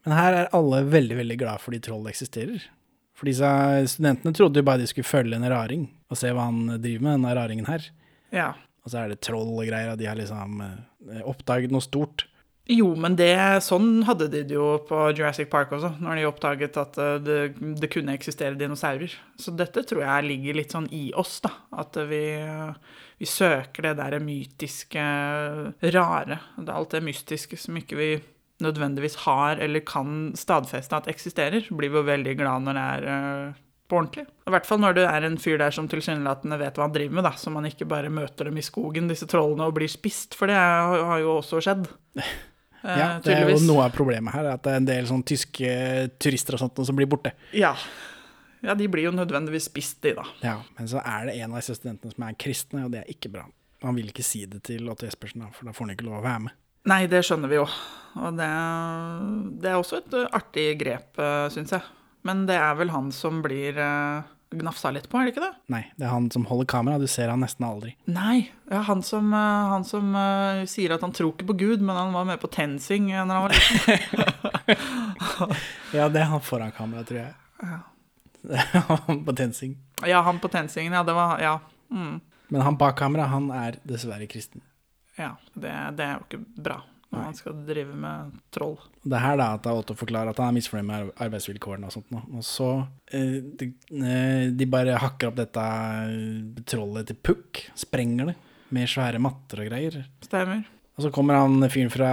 [0.09, 2.67] Men her er alle veldig, veldig glad fordi troll eksisterer.
[3.15, 3.55] For disse
[3.95, 7.19] studentene trodde jo bare de skulle følge en raring og se hva han driver med,
[7.19, 7.91] denne raringen her.
[8.35, 8.53] Ja.
[8.85, 12.27] Og så er det troll og greier, og de har liksom eh, oppdaget noe stort.
[12.71, 13.33] Jo, men det,
[13.67, 17.39] sånn hadde de det jo på Jurassic Park også, når de oppdaget at eh, det,
[17.83, 19.15] det kunne eksistere dinosaurer.
[19.41, 21.53] Så dette tror jeg ligger litt sånn i oss, da.
[21.83, 22.25] At vi,
[23.19, 25.07] vi søker det der mytiske,
[25.97, 26.43] rare.
[26.61, 28.13] Det er alt det mystiske som ikke vi
[28.61, 31.67] nødvendigvis har eller kan stadfeste at eksisterer.
[31.73, 33.61] Blir vi jo veldig glad når det er eh,
[33.91, 34.25] på ordentlig.
[34.47, 37.19] I hvert fall når du er en fyr der som tilsynelatende vet hva han driver
[37.19, 37.33] med, da.
[37.39, 40.37] Så man ikke bare møter dem i skogen, disse trollene, og blir spist.
[40.39, 41.91] For det har jo også skjedd.
[42.81, 45.21] Eh, Ja, det er jo noe av problemet her, at det er en del sånn
[45.29, 45.69] tyske
[46.17, 47.35] turister og sånt som blir borte.
[47.53, 47.75] Ja.
[48.65, 50.25] ja, de blir jo nødvendigvis spist, de, da.
[50.41, 53.13] Ja, men så er det en av disse studentene som er kristne, og det er
[53.13, 53.45] ikke bra.
[53.85, 56.25] Han vil ikke si det til Otto Jespersen, for da får han ikke lov å
[56.25, 56.57] være med.
[56.89, 57.67] Nei, det skjønner vi jo.
[58.17, 58.49] Og det,
[59.61, 61.21] det er også et artig grep,
[61.53, 61.85] syns jeg.
[62.27, 65.53] Men det er vel han som blir uh, gnafsa litt på, er det ikke det?
[65.73, 67.95] Nei, det er han som holder kamera, du ser han nesten aldri.
[68.11, 71.85] Nei, ja, han som, uh, han som uh, sier at han tror ikke på Gud,
[71.85, 73.99] men han var med på TenSing når han var liten.
[75.91, 77.33] Ja, det er han foran kamera, tror jeg.
[78.87, 79.75] Han på TenSing.
[80.07, 81.59] Ja, han på TenSing, ja, det var Ja.
[81.91, 82.21] Mm.
[82.51, 84.63] Men han bak kamera, han er dessverre kristen.
[85.19, 86.81] Ja, det, det er jo ikke bra
[87.11, 88.77] når han skal drive med troll.
[89.03, 92.13] Det er her da at Otto forklarer at han er misfornøyd med arbeidsvilkårene og sånt
[92.15, 92.23] nå.
[92.39, 92.69] Og så
[93.11, 98.37] eh, de, eh, de bare hakker opp dette eh, trollet til pukk, sprenger det
[98.71, 100.05] med svære matter og greier.
[100.23, 100.63] Stemmer.
[100.95, 102.13] Og så kommer han fyren fra,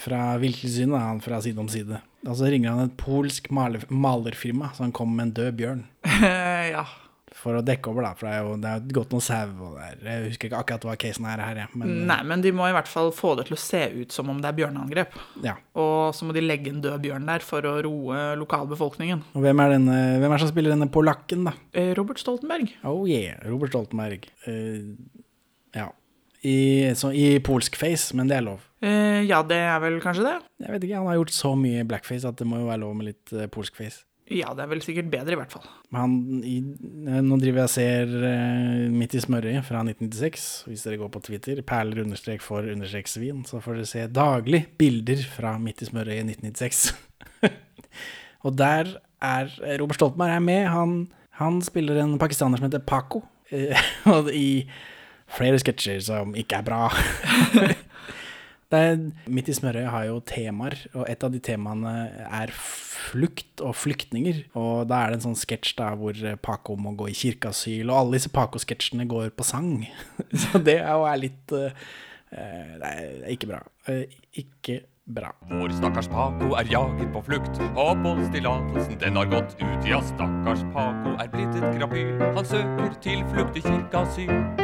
[0.00, 2.00] fra Viltilsynet, han fra Side om side.
[2.24, 5.82] Og så ringer han et polsk maler, malerfirma, så han kommer med en død bjørn.
[6.74, 6.86] ja.
[7.44, 8.14] For å dekke over, da.
[8.16, 10.60] For det er jo det er gått noen sau og det er Jeg husker ikke
[10.62, 11.60] akkurat hva casen er her.
[11.76, 14.30] Men Nei, men de må i hvert fall få det til å se ut som
[14.32, 15.18] om det er bjørneangrep.
[15.44, 15.58] ja.
[15.80, 19.24] Og så må de legge en død bjørn der for å roe lokalbefolkningen.
[19.34, 21.54] Og hvem er, denne, hvem er som spiller denne polakken, da?
[21.74, 22.70] Eh, Robert Stoltenberg.
[22.86, 24.28] Oh yeah, Robert Stoltenberg.
[24.46, 24.94] Uh,
[25.74, 25.90] ja.
[26.44, 26.56] I,
[26.96, 28.64] så, I polsk face, men det er lov.
[28.84, 30.34] Uh, ja, det er vel kanskje det?
[30.64, 32.96] Jeg vet ikke, Han har gjort så mye blackface at det må jo være lov
[32.98, 34.04] med litt uh, polsk face.
[34.32, 35.66] Ja, det er vel sikkert bedre, i hvert fall.
[35.92, 36.14] Han,
[36.48, 36.56] i,
[37.04, 40.46] eh, nå driver jeg og ser uh, Midt i smørøyet fra 1996.
[40.70, 44.62] Hvis dere går på Twitter, perler understrek for understrek svin, så får dere se daglig
[44.80, 46.86] bilder fra Midt i smørøyet 1996.
[48.48, 50.64] og der er Robert Stoltenberg er med.
[50.72, 50.98] Han,
[51.42, 53.26] han spiller en pakistaner som heter Paco.
[53.52, 53.76] eh,
[54.14, 54.64] og i
[55.36, 56.86] flere sketsjer som ikke er bra.
[58.74, 58.96] Er,
[59.30, 61.92] Midt i smørøyet har jo temaer, og et av de temaene
[62.24, 64.44] er flukt og flyktninger.
[64.58, 67.98] Og da er det en sånn sketsj da hvor Paco må gå i kirkeasyl, og
[67.98, 69.86] alle disse Paco-sketsjene går på sang.
[70.44, 71.70] Så det er jo litt uh,
[72.34, 72.96] Nei,
[73.36, 73.62] ikke bra.
[73.86, 74.02] Uh,
[74.34, 75.30] ikke bra.
[75.50, 77.62] Vår stakkars Paco er jaget på flukt.
[77.76, 79.88] Oppholdstillatelsen den har gått ut.
[79.88, 82.14] Ja, stakkars Paco er blitt et krapyl.
[82.24, 84.63] Han søker tilflukt i kirkeasyl.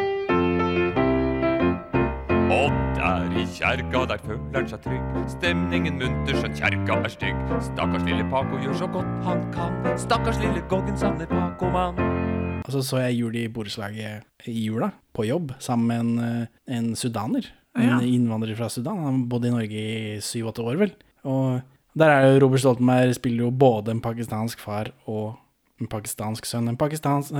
[2.51, 5.19] Og der i kjerka, der føler han seg trygg.
[5.31, 7.39] Stemningen munter, skjønt kjerka er stygg.
[7.71, 9.77] Stakkars lille Paco gjør så godt han kan.
[10.01, 12.01] Stakkars lille Goggen savner Paco-mann.
[12.67, 16.77] Og så så jeg jul i borettslaget i jula, på jobb, sammen med en, eh,
[16.77, 17.47] en sudaner.
[17.77, 18.01] En Ja.
[18.01, 18.99] innvandrer fra Sudan.
[19.05, 20.93] Han bodde i Norge i syv-åtte år, vel.
[21.25, 21.63] Og
[21.97, 25.37] der er jo Robert Stoltenberg spiller jo både en pakistansk far og
[25.81, 26.69] en pakistansk sønn.
[26.69, 27.33] En pakistansk,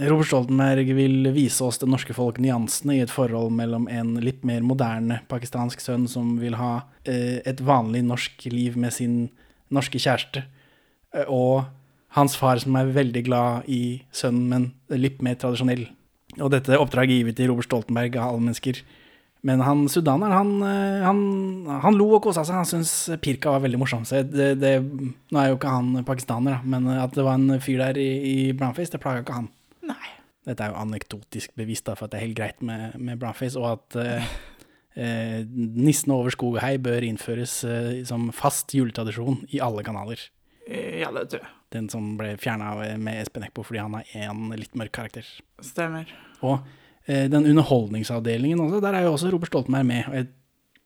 [0.00, 4.44] Robert Stoltenberg vil vise oss det norske folk nyansene i et forhold mellom en litt
[4.46, 9.16] mer moderne pakistansk sønn som vil ha eh, et vanlig norsk liv med sin
[9.72, 10.44] norske kjæreste,
[11.16, 11.70] eh, og
[12.16, 15.86] hans far som er veldig glad i sønnen, men litt mer tradisjonell.
[16.38, 18.82] Og dette oppdraget gir vi til Robert Stoltenberg av alle mennesker.
[19.46, 21.20] Men han sudaneren, han, eh, han,
[21.84, 22.58] han lo og kosa seg.
[22.60, 24.04] Han syntes Pirka var veldig morsom.
[24.08, 27.60] Så det, det, nå er jo ikke han pakistaner, da, men at det var en
[27.62, 29.48] fyr der i, i brownface, det plaga ikke han.
[29.88, 30.16] Nei.
[30.48, 33.60] Dette er jo anekdotisk bevisst, da, for at det er helt greit med, med brownface,
[33.60, 34.34] og at eh,
[34.96, 40.20] eh, over skog og hei bør innføres eh, som fast juletradisjon i alle kanaler.
[40.68, 41.54] Eh, Ja, det tror jeg.
[41.70, 45.26] Den som ble fjerna med Espen Eckbo fordi han er en litt mørk karakter.
[45.62, 46.08] Stemmer.
[46.42, 50.04] Og eh, den underholdningsavdelingen også, der er jo også Robert Stoltenberg med.
[50.10, 50.26] Og jeg,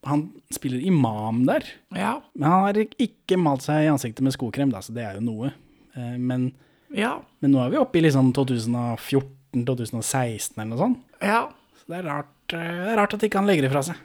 [0.07, 0.23] han
[0.53, 1.63] spiller imam der.
[1.97, 2.15] Ja.
[2.37, 5.25] Men han har ikke malt seg i ansiktet med skokrem, da, så det er jo
[5.27, 5.53] noe.
[5.97, 6.53] Eh, men,
[6.95, 7.17] Ja.
[7.41, 10.99] men nå er vi oppe i liksom 2014-2016 eller noe sånt.
[11.23, 11.49] Ja.
[11.81, 13.97] Så det er rart, eh, det er rart at ikke han legger det fra seg.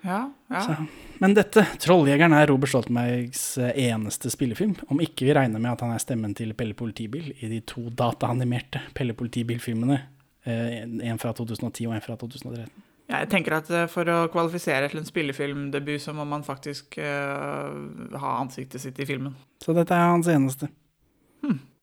[0.00, 0.30] Ja.
[0.48, 0.60] ja.
[0.64, 0.74] Så.
[1.20, 5.82] Men dette, 'Trolljegeren', er Robert Stoltenbergs eh, eneste spillefilm, om ikke vi regner med at
[5.84, 9.98] han er stemmen til Pelle Politibil i de to dataanimerte Pelle Politibil-filmene.
[10.44, 12.86] Eh, En fra 2010 og en fra 2013.
[13.10, 17.70] Jeg tenker at eh, for å kvalifisere til en spillefilmdebut, så må man faktisk uh,
[18.22, 19.34] ha ansiktet sitt i filmen.
[19.62, 20.70] Så dette er hans eneste.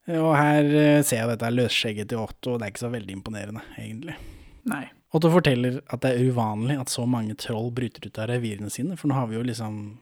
[0.08, 3.64] Og her ser jeg dette løsskjegget til Otto, og det er ikke så veldig imponerende,
[3.76, 4.16] egentlig.
[4.72, 4.86] Nei.
[5.16, 8.98] Otto forteller at det er uvanlig at så mange troll bryter ut av revirene sine,
[9.00, 9.98] for nå har vi jo liksom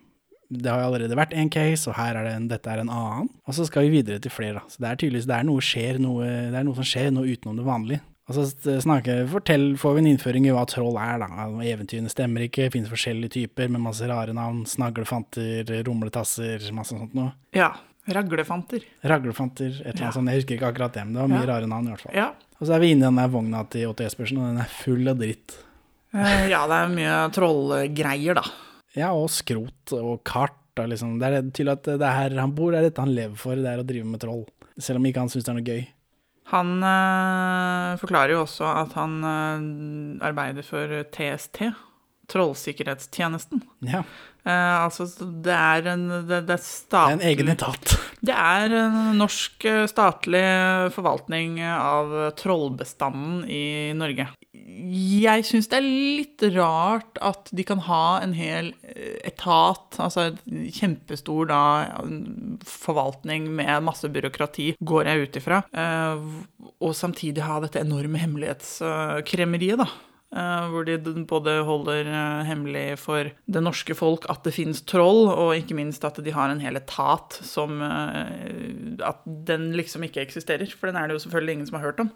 [0.46, 2.90] Det har jo allerede vært én case, og her er det en, dette er en
[2.94, 3.32] annen.
[3.50, 4.70] Og så skal vi videre til flere, da.
[4.70, 7.32] Så det er tydeligvis det er noe, skjer, noe, det er noe som skjer, noe
[7.34, 8.04] utenom det vanlige.
[8.28, 8.46] Og så
[8.82, 11.28] snakker, fortell, får vi en innføring i hva troll er, da.
[11.62, 14.64] Eventyrene stemmer ikke, finnes forskjellige typer med masse rare navn.
[14.66, 17.34] Snaglefanter, rumletasser, masse sånt noe.
[17.54, 17.70] Ja.
[18.10, 18.82] Raglefanter.
[19.06, 20.12] Raglefanter, et eller annet Ja.
[20.12, 20.30] sånt.
[20.30, 21.54] Jeg husker ikke akkurat det, men det var mye Ja.
[21.54, 22.16] rare navn i hvert fall.
[22.16, 22.28] Ja.
[22.62, 24.70] Og så er vi inne i den der vogna til Otto Jespersen, og den er
[24.70, 25.58] full av dritt.
[26.14, 28.44] Eh, ja, det er mye trollgreier, da.
[28.96, 30.54] Ja, og skrot og kart.
[30.78, 31.20] Og liksom.
[31.20, 33.56] Det er tydelig at det er her han bor, det er dette han lever for,
[33.56, 34.46] det er å drive med troll.
[34.78, 35.88] Selv om ikke han syns det er noe gøy.
[36.52, 41.72] Han eh, forklarer jo også at han eh, arbeider for TST,
[42.30, 43.64] Trollsikkerhetstjenesten.
[43.86, 44.04] Ja.
[44.46, 45.08] Eh, altså,
[45.46, 47.96] det er en det, det er Det er en egen etat.
[48.26, 48.74] Det er
[49.18, 50.46] norsk eh, statlig
[50.96, 54.30] forvaltning av trollbestanden i Norge.
[54.56, 60.30] Jeg syns det er litt rart at de kan ha en hel eh, etat, altså
[60.32, 61.62] en kjempestor da,
[62.66, 66.26] forvaltning med masse byråkrati, går jeg ut ifra, eh,
[66.80, 69.90] og samtidig ha dette enorme hemmelighetskremeriet, da.
[70.34, 70.98] Eh, hvor de
[71.30, 76.04] både holder eh, hemmelig for det norske folk at det finnes troll, og ikke minst
[76.08, 81.00] at de har en hel etat som eh, At den liksom ikke eksisterer, for den
[81.00, 82.10] er det jo selvfølgelig ingen som har hørt om.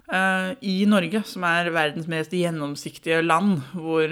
[0.62, 4.10] I Norge, som er verdens mest gjennomsiktige land, hvor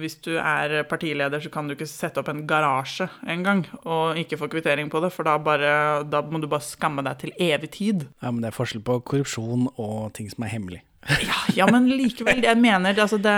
[0.00, 4.38] hvis du er partileder, så kan du ikke sette opp en garasje engang og ikke
[4.40, 7.72] få kvittering på det, for da, bare, da må du bare skamme deg til evig
[7.78, 8.06] tid.
[8.20, 10.84] Ja, men det er forskjell på korrupsjon og ting som er hemmelig.
[11.08, 13.36] Ja, ja men likevel, jeg mener altså det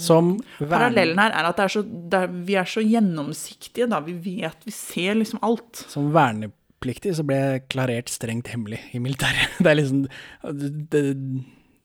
[0.00, 4.00] Som Parallellen her er at er så, er, vi er så gjennomsiktige, da.
[4.06, 5.84] Vi vet, vi ser liksom alt.
[5.92, 9.52] Som vernepliktig så ble jeg klarert strengt hemmelig i militæret.
[9.62, 11.02] Det er liksom det, det,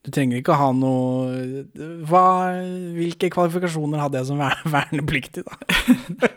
[0.04, 1.66] Du trenger ikke å ha noe
[2.08, 2.24] hva,
[2.96, 4.46] Hvilke kvalifikasjoner hadde jeg som
[4.78, 6.32] vernepliktig, da?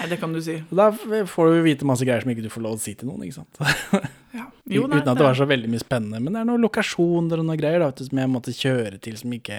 [0.00, 0.58] Nei, det kan du si.
[0.74, 3.22] Da får du vite masse greier som ikke du får lov å si til noen,
[3.28, 4.10] ikke sant?
[4.32, 6.20] Jo, nei, Uten at det var så veldig mye spennende.
[6.22, 9.18] Men det er noen lokasjoner og noen greier da, du, som jeg måtte kjøre til
[9.20, 9.58] som ikke,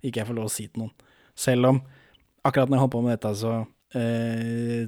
[0.00, 0.94] ikke jeg får lov å si til noen.
[1.36, 1.80] Selv om
[2.46, 3.52] akkurat når jeg holdt på med dette, så
[3.98, 4.82] eh,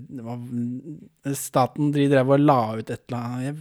[1.37, 3.57] Staten drev og la ut et eller annet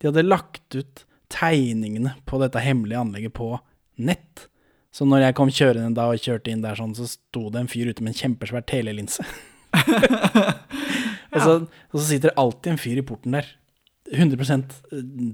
[0.00, 3.54] De hadde lagt ut tegningene på dette hemmelige anlegget på
[4.02, 4.48] nett.
[4.94, 7.70] Så når jeg kom kjørende da og kjørte inn der sånn, så sto det en
[7.70, 9.26] fyr ute med en kjempesvær telelinse.
[11.34, 13.48] og, så, og så sitter det alltid en fyr i porten der.
[14.12, 14.74] 100%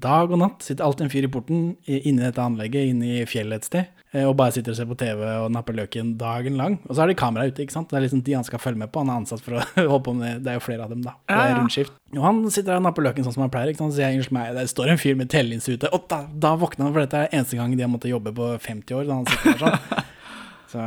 [0.01, 3.25] dag og natt sitter alltid en fyr i porten i- inni dette anlegget, inne i
[3.27, 6.57] fjellet et sted, eh, og bare sitter og ser på TV og napper løken dagen
[6.57, 6.79] lang.
[6.89, 7.89] Og så har de kamera ute, ikke sant.
[7.91, 9.01] Det er liksom de han skal følge med på.
[9.03, 10.45] Han er ansatt for å holde på med det.
[10.45, 11.17] Det er jo flere av dem, da.
[11.27, 11.93] Det er rundskift.
[12.15, 13.95] Og han sitter der og napper løken sånn som han pleier, ikke sant.
[13.99, 15.91] Så jeg unnskyld meg, det står en fyr med telelinse ute.
[15.93, 18.53] Og da, da våkner han, for dette er eneste gang de har måttet jobbe på
[18.61, 20.07] 50 år, da han sitter der sånn.
[20.71, 20.87] Så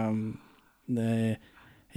[0.95, 1.37] det,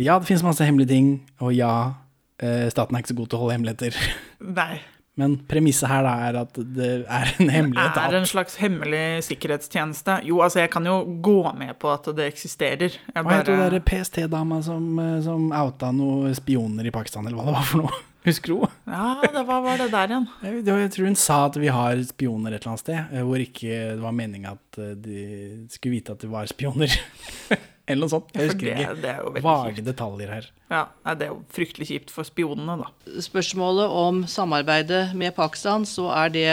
[0.02, 1.08] ja, det finnes masse hemmelige ting,
[1.40, 1.94] og ja,
[2.42, 3.94] eh, staten er ikke så god til å holde hemmeligheter.
[4.42, 4.80] Nei.
[5.16, 8.12] Men premisset her da er at det er en hemmelig Er etat.
[8.18, 10.18] en slags hemmelig sikkerhetstjeneste.
[10.28, 12.98] Jo, altså, jeg kan jo gå med på at det eksisterer.
[13.14, 17.24] Jeg Hva heter hun bare- der PST-dama som, eh, som outa noen spioner i Pakistan,
[17.26, 18.02] eller hva det var for noe?
[18.26, 18.66] Husker du?
[18.90, 20.28] Ja, det, hva var det der igjen?
[20.42, 23.38] Jeg, jeg tror hun sa at vi har spioner et eller annet sted, eh, hvor
[23.40, 26.90] ikke det var meninga at eh, de skulle vite at det var spioner.
[27.86, 28.30] eller noe sånt.
[28.34, 28.94] Jeg husker ikke.
[29.02, 30.46] det er jo veldig Vage detaljer her.
[30.70, 33.20] Ja, Det er jo fryktelig kjipt for spionene, da.
[33.22, 36.48] spørsmålet om samarbeidet med Pakistan, så er det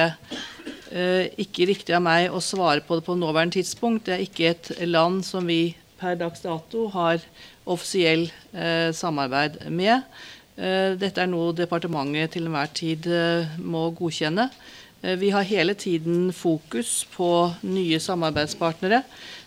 [0.92, 4.06] eh, ikke riktig av meg å svare på det på nåværende tidspunkt.
[4.06, 7.24] Det er ikke et land som vi per dags dato har
[7.66, 10.04] offisiell eh, samarbeid med.
[10.58, 14.50] Eh, dette er noe departementet til enhver tid eh, må godkjenne.
[15.02, 17.30] Eh, vi har hele tiden fokus på
[17.66, 19.02] nye samarbeidspartnere.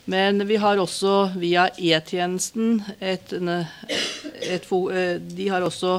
[0.07, 5.99] Men vi har også via E-tjenesten et, et, eh, De har også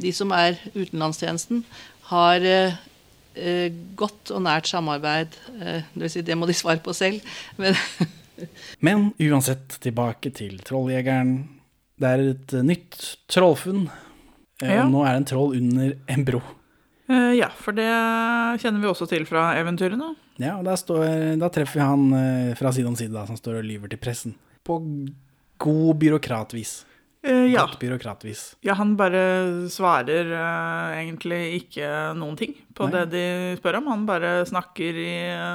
[0.00, 1.64] De som er utenlandstjenesten,
[2.08, 5.36] har eh, godt og nært samarbeid.
[5.60, 7.20] Eh, det, vil si, det må de svare på selv.
[7.60, 7.76] Men
[8.80, 11.36] Men uansett, tilbake til Trolljegeren.
[12.00, 13.84] Det er et nytt trollfunn.
[14.62, 14.86] Ja.
[14.88, 16.40] Nå er det en troll under en bro.
[17.12, 17.88] Eh, ja, for det
[18.62, 20.14] kjenner vi også til fra eventyrene.
[20.40, 23.68] Ja, og da, treffer vi han eh, fra side om side da, som står og
[23.68, 24.36] lyver til pressen.
[24.64, 24.78] På
[25.62, 26.80] god byråkratvis.
[27.22, 27.62] Uh, ja.
[27.62, 28.40] Godt byråkratvis.
[28.66, 29.20] ja, han bare
[29.70, 31.86] svarer uh, egentlig ikke
[32.18, 32.96] noen ting på Nei.
[32.96, 33.92] det de spør om.
[33.92, 35.12] Han bare snakker i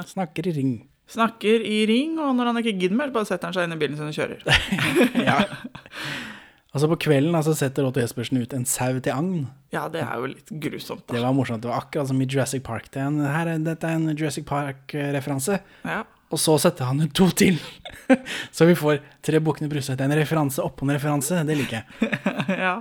[0.08, 0.72] Snakker i ring.
[1.12, 3.80] Snakker i ring, og når han ikke gidder mer, bare setter han seg inn i
[3.80, 4.48] bilen sin og kjører.
[5.28, 5.42] ja.
[6.74, 9.46] Altså På kvelden altså, setter Otto Jespersen ut en sau til agn.
[9.72, 11.14] Ja, det er jo litt grusomt, da.
[11.16, 11.62] Det var morsomt.
[11.64, 12.90] Det var akkurat som i Jurassic Park.
[12.92, 15.58] Det er en, her, er- dette er en Jurassic Park-referanse.
[15.88, 16.02] Ja.
[16.28, 17.56] Og så setter han ut to til.
[18.56, 20.04] så vi får tre bukkene Bruseth.
[20.04, 21.40] En referanse oppå en referanse.
[21.48, 22.20] Det liker jeg.
[22.66, 22.76] ja.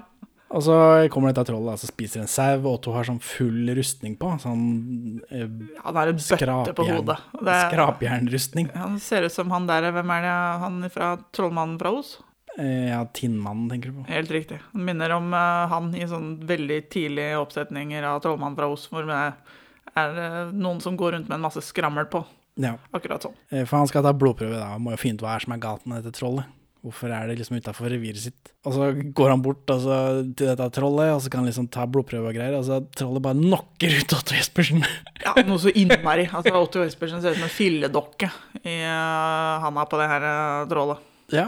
[0.52, 0.76] Og så
[1.12, 4.30] kommer dette trollet og spiser en sau, og Otto har sånn full rustning på.
[4.43, 4.62] Sånn
[5.32, 5.47] eh,
[5.84, 7.17] Han har en bøtte på hodet.
[7.39, 8.69] Det er- Skrapjernrustning.
[8.76, 12.17] Han ser ut som han der, hvem er det, han fra Trollmannen fra Os?
[12.58, 14.08] Eh, ja, Tinnmannen, tenker du på.
[14.10, 14.58] Helt riktig.
[14.72, 19.06] Han minner om uh, han i sånn veldig tidlige oppsetninger av Trollmannen fra Os, hvor
[19.06, 19.22] det
[19.93, 22.24] er uh, noen som går rundt med en masse skrammel på.
[22.58, 22.74] Ja.
[22.98, 23.36] Akkurat sånn.
[23.54, 24.72] For han skal ta blodprøve, da.
[24.74, 26.50] Han må jo finne ut hva er som er galt med dette trollet.
[26.86, 28.52] Hvorfor er det liksom utafor reviret sitt?
[28.65, 31.86] Og så går han bort altså, til dette trollet, og så kan han liksom ta
[31.89, 34.82] blodprøve og greier, og så trollet bare knocker ut Otto Jespersen.
[35.28, 36.26] Ja, noe så innmari.
[36.32, 38.32] Altså, Otto Jespersen ser ut som en filledokke
[38.63, 40.28] i uh, handa på det her
[40.72, 41.06] trollet.
[41.34, 41.48] Ja,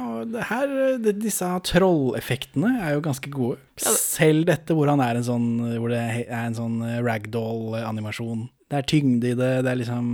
[0.50, 3.62] her, det, disse trolleffektene er jo ganske gode.
[3.80, 5.46] Selv dette hvor han er en sånn
[5.80, 8.50] Hvor det er en sånn ragdoll-animasjon.
[8.70, 10.10] Det er tyngde i det, det er liksom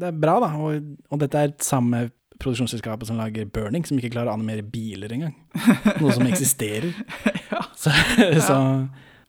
[0.00, 0.50] Det er bra, da.
[0.56, 2.06] Og, og dette er samme
[2.42, 5.36] produksjonsselskapet som lager Burning, som ikke klarer å animere biler engang.
[6.00, 6.90] Noe som eksisterer.
[7.82, 7.90] Så,
[8.46, 8.56] så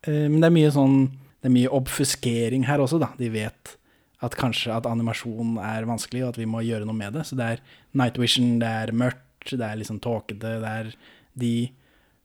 [0.05, 0.97] eh, Men det er mye sånn
[1.41, 3.09] Det er mye obfuskering her også, da.
[3.17, 3.77] De vet
[4.23, 7.25] at kanskje at animasjon er vanskelig, og at vi må gjøre noe med det.
[7.27, 7.63] Så det er
[7.99, 10.93] night vision, det er mørkt, det er liksom tåkete, det er
[11.37, 11.71] De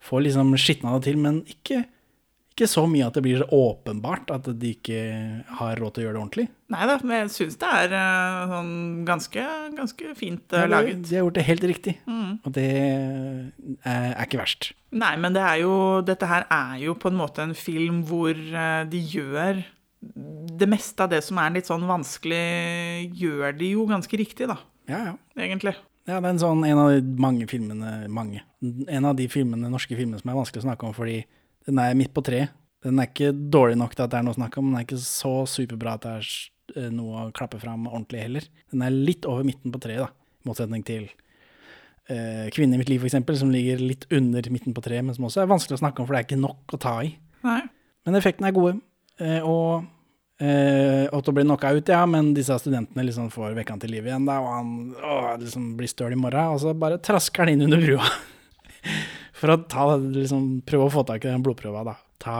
[0.01, 1.85] får liksom skitna det til, men ikke,
[2.55, 4.99] ikke så mye at det blir så åpenbart at de ikke
[5.59, 6.45] har råd til å gjøre det ordentlig.
[6.69, 8.73] Nei da, men jeg syns det er eh, sånn
[9.09, 9.45] ganske,
[9.79, 11.03] ganske fint Ja, eh, det- laget.
[11.09, 12.39] De har gjort det helt riktig, Mm.
[12.45, 12.67] og det
[13.85, 14.73] er, er ikke verst.
[14.93, 18.31] Nei, men det er jo, dette her er jo på en måte en film hvor
[18.37, 19.65] eh, de gjør
[20.01, 24.55] Det meste av det som er litt sånn vanskelig, gjør de jo ganske riktig, da.
[24.89, 25.15] Ja, ja.
[25.37, 25.75] Egentlig.
[26.09, 28.41] Ja, det er en sånn en av de mange filmene Mange.
[28.89, 31.19] En av de filmene, norske filmene som er vanskelig å snakke om fordi
[31.69, 32.55] den er midt på treet.
[32.85, 34.81] Den er ikke dårlig nok til at det er noe å snakke om, men den
[34.81, 36.29] er ikke så superbra at det er
[36.79, 38.47] eh, noe å klappe fram ordentlig heller.
[38.73, 42.89] Den er litt over midten på treet, da, i motsetning til uh, 'Kvinne i mitt
[42.89, 45.83] liv', eksempel, som ligger litt under midten på treet, men som også er vanskelig å
[45.83, 47.13] snakke om, for det er ikke nok å ta i.
[47.45, 47.61] Nei.
[48.07, 48.79] Men effektene er gode,
[49.21, 49.91] uh, og
[50.39, 54.09] eh, Otto blir knocka ut, ja, men disse studentene liksom får vekka han til liv
[54.09, 57.55] igjen, da, og han å, liksom blir støl i morgen, og så bare trasker han
[57.55, 58.11] inn under brua.
[59.39, 61.95] For å ta, liksom, prøve å få tak i den blodprøva, da.
[62.19, 62.37] Ta,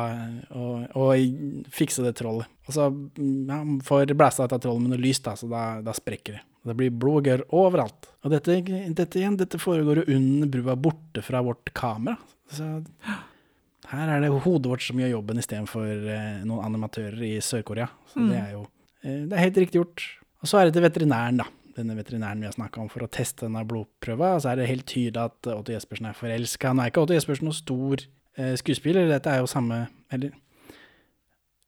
[0.59, 2.51] og, og fikse det trollet.
[2.67, 5.95] Og så mm, ja, får blæsta dette trollet med noe lys, da, så da, da
[5.95, 6.43] sprekker det.
[6.69, 8.11] Det blir blod og gørr overalt.
[8.27, 8.59] Og dette,
[8.99, 12.19] dette igjen, dette foregår jo under brua, borte fra vårt kamera.
[12.51, 12.67] Så
[13.93, 17.89] her er det hodet vårt som gjør jobben istedenfor eh, noen animatører i Sør-Korea.
[18.13, 18.29] Så Mm.
[18.33, 18.63] det er jo
[19.05, 20.05] eh, det er helt riktig gjort.
[20.43, 21.47] Og så er det til veterinæren, da.
[21.79, 24.35] Denne veterinæren vi har snakka om for å teste denne blodprøva.
[24.43, 26.73] Så er det helt tydelig at Otto Jespersen er forelska.
[26.75, 28.03] Nå er ikke Otto Jespersen noen stor
[28.37, 30.33] eh, skuespiller, dette er jo samme Eller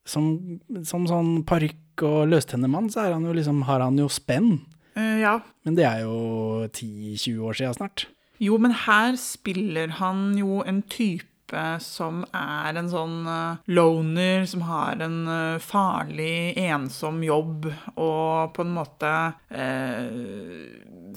[0.09, 4.63] som, som sånn parykk- og løstennemann, så han liksom, har han jo spenn.
[4.97, 5.35] Uh, ja.
[5.65, 8.07] Men det er jo 10-20 år siden snart.
[8.41, 11.29] Jo, men her spiller han jo en type
[11.83, 18.65] som er en sånn eh, loner, som har en eh, farlig, ensom jobb, og på
[18.65, 19.11] en måte
[19.49, 20.07] eh,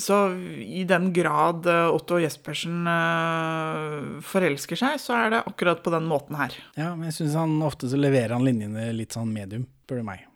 [0.02, 0.18] Så
[0.64, 6.10] i den grad eh, Otto Jespersen eh, forelsker seg, så er det akkurat på den
[6.10, 6.56] måten her.
[6.80, 10.08] Ja, men jeg syns han ofte så leverer han linjene litt sånn medium, spør du
[10.10, 10.28] meg.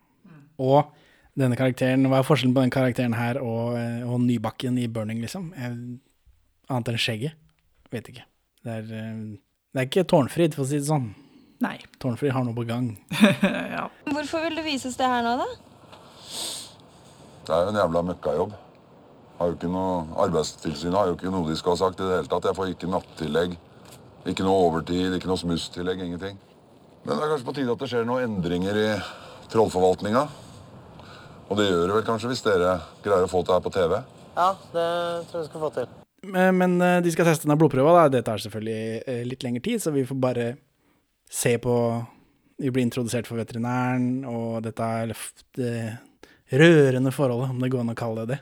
[0.58, 0.94] Og
[1.38, 3.76] denne karakteren, hva er forskjellen på den karakteren her og,
[4.10, 5.52] og Nybakken i Burning, liksom?
[5.54, 6.00] Jeg,
[6.68, 7.38] annet enn skjegget?
[7.94, 8.26] Vet ikke.
[8.66, 9.20] Det er, eh,
[9.78, 11.12] det er ikke Tårnfrid, for å si det sånn.
[11.62, 11.76] Nei.
[12.02, 12.88] Tårnfrid har noe på gang.
[13.76, 13.84] ja.
[14.10, 15.46] Hvorfor vil det vises det her nå, da?
[17.46, 18.56] Det er jo en jævla møkkajobb.
[19.38, 22.16] Har jo ikke noe, Arbeidstilsynet har jo ikke noe de skal ha sagt i det
[22.16, 22.48] hele tatt.
[22.50, 23.54] Jeg får ikke nattillegg,
[24.34, 26.42] ikke noe overtid, ikke noe smusstillegg, ingenting.
[27.04, 28.90] Men det er kanskje på tide at det skjer noen endringer i
[29.54, 30.26] trollforvaltninga.
[31.52, 33.96] Og det gjør det vel kanskje hvis dere greier å få det her på TV.
[34.34, 34.90] Ja, det
[35.30, 36.07] tror jeg vi skal få til.
[36.34, 38.12] Men, men eh, de skal teste denne blodprøva, da.
[38.18, 40.52] Det tar selvfølgelig eh, litt lengre tid, så vi får bare
[41.30, 41.76] se på
[42.58, 45.12] Vi blir introdusert for veterinæren, og dette er
[45.58, 45.74] det
[46.50, 48.40] rørende forholdet, om det går an å kalle det det.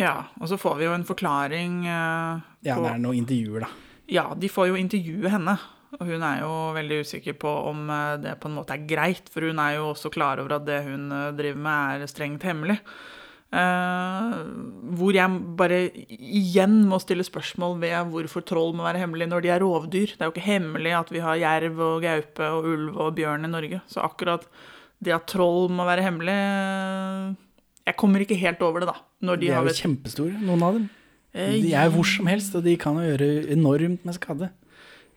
[0.00, 3.70] Ja, og så får vi jo en forklaring eh, Ja, det er noen intervjuer, da.
[4.10, 5.56] Ja, de får jo intervjue henne.
[5.98, 9.30] Og hun er jo veldig usikker på om eh, det på en måte er greit,
[9.32, 12.46] for hun er jo også klar over at det hun eh, driver med, er strengt
[12.46, 12.78] hemmelig.
[13.50, 14.34] Eh,
[14.94, 19.50] hvor jeg bare igjen må stille spørsmål ved hvorfor troll må være hemmelig når de
[19.50, 20.12] er rovdyr.
[20.14, 23.48] Det er jo ikke hemmelig at vi har jerv og gaupe og ulv og bjørn
[23.48, 23.80] i Norge.
[23.90, 24.46] Så akkurat
[25.02, 27.34] det at troll må være hemmelig eh,
[27.88, 28.98] Jeg kommer ikke helt over det, da.
[29.26, 30.88] Når de, De er har jo kjempestore, noen av dem.
[31.34, 34.50] Eh, De er hvor som helst, og de kan jo gjøre enormt med skade.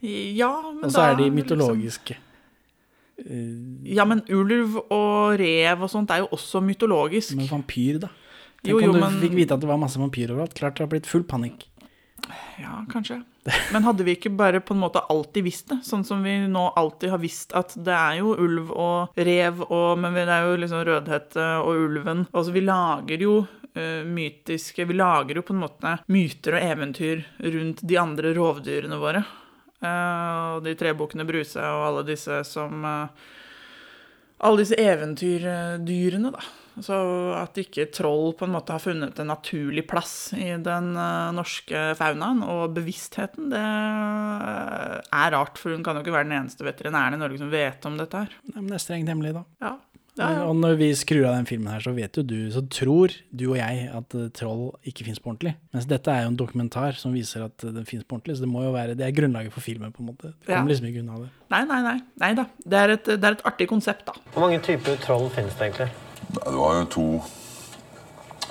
[0.03, 2.17] Ja, men Og så er da de liksom- mytologiske.
[3.85, 7.35] Ja, men ulv og rev og sånt er jo også mytologisk.
[7.37, 8.09] Men vampyr, da?
[8.63, 10.53] Tenk Jo, jo, om du men- fikk vite at det var masse vampyrer overalt.
[10.55, 11.67] Klart det har blitt full panikk.
[12.61, 13.23] Ja, kanskje.
[13.73, 15.81] Men hadde vi ikke bare på en måte alltid visst det?
[15.83, 19.97] Sånn som vi nå alltid har visst at det er jo ulv og rev, og,
[19.99, 22.23] men det er jo liksom Rødhette og ulven.
[22.31, 27.25] Altså, vi lager jo uh, mytiske Vi lager jo på en måte myter og eventyr
[27.57, 29.25] rundt de andre rovdyrene våre.
[29.83, 33.07] Uh, og de trebukkene Bruse og alle disse som uh,
[34.39, 36.39] Alle disse eventyrdyrene, da.
[36.81, 36.95] Så
[37.37, 41.83] at ikke troll på en måte har funnet en naturlig plass i den eh, norske
[41.99, 43.61] faunaen og bevisstheten, det
[45.13, 47.85] er rart, for hun kan jo ikke være den eneste veterinæren i Norge som vet
[47.89, 48.37] om dette her.
[48.53, 49.43] Nei, men det er strengt hemmelig, da.
[49.63, 49.75] Ja.
[50.13, 50.41] Ja, ja.
[50.45, 53.47] Og når vi skrur av den filmen her, så vet jo du, så tror du
[53.47, 55.55] og jeg at eh, troll ikke fins på ordentlig.
[55.73, 58.45] Mens dette er jo en dokumentar som viser at eh, den fins på ordentlig, så
[58.45, 60.35] det må jo være, det er grunnlaget for filmen, på en måte.
[60.45, 60.59] Du Ja.
[60.59, 61.31] kommer liksom ikke unna det.
[61.55, 61.95] Nei, nei, nei.
[62.21, 62.45] nei da.
[62.61, 64.13] Det er, et, det er et artig konsept, da.
[64.35, 65.89] Hvor mange typer troll finnes det egentlig?
[66.29, 67.07] Det var jo to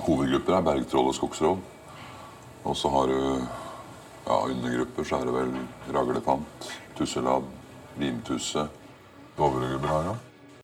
[0.03, 1.61] hovedgrupper her, bergtroll og skogsroll.
[2.63, 3.19] Og så har du
[4.27, 5.55] ja, undergrupper, så er det vel
[5.95, 6.69] raglepant,
[6.99, 7.49] tusselabb,
[8.01, 8.67] limtusse.
[9.39, 10.19] Overgrupper her, ja.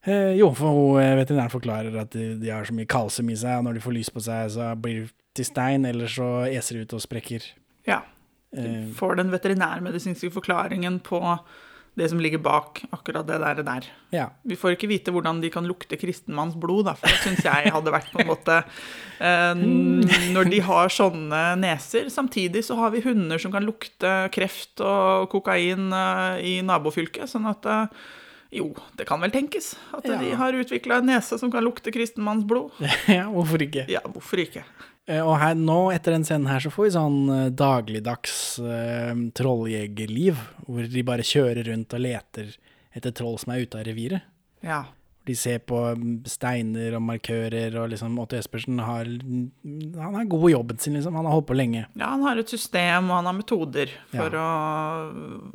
[0.08, 3.36] Eh, jo, for hun, eh, veterinæren forklarer at de, de har så mye kalsium i
[3.36, 6.28] seg, og når de får lys på seg, så blir de til stein, eller så
[6.48, 7.44] eser de ut og sprekker.
[7.88, 8.02] Ja.
[8.54, 11.20] Du Får den veterinærmedisinske forklaringen på
[11.98, 13.62] det som ligger bak akkurat det der.
[13.66, 13.86] der.
[14.14, 14.28] ja.
[14.46, 17.72] Vi får ikke vite hvordan de kan lukte kristenmanns blod, da, for det syns jeg
[17.74, 19.64] hadde vært på en måte eh,
[20.34, 22.08] Når de har sånne neser.
[22.14, 27.26] Samtidig så har vi hunder som kan lukte kreft og kokain eh, i nabofylket.
[27.30, 28.00] Sånn at eh,
[28.58, 30.16] jo, det kan vel tenkes at Ja.
[30.22, 32.70] de har utvikla en nese som kan lukte kristenmanns blod.
[33.18, 33.84] ja, hvorfor ikke?
[33.92, 34.62] Ja, hvorfor ikke?
[35.08, 39.14] Eh, Og her, nå, etter den scenen her, så får vi sånn eh, dagligdags eh,
[39.38, 42.52] trolljegerliv, hvor de bare kjører rundt og leter
[42.96, 44.26] etter troll som er ute av reviret.
[44.64, 44.82] Ja.
[45.28, 49.42] De ser på mm, steiner og markører, og liksom Otto Espersen har mm,
[50.00, 51.16] Han er god i jobben sin, liksom.
[51.20, 51.84] Han har holdt på lenge.
[52.00, 54.48] Ja, han har et system, og han har metoder for å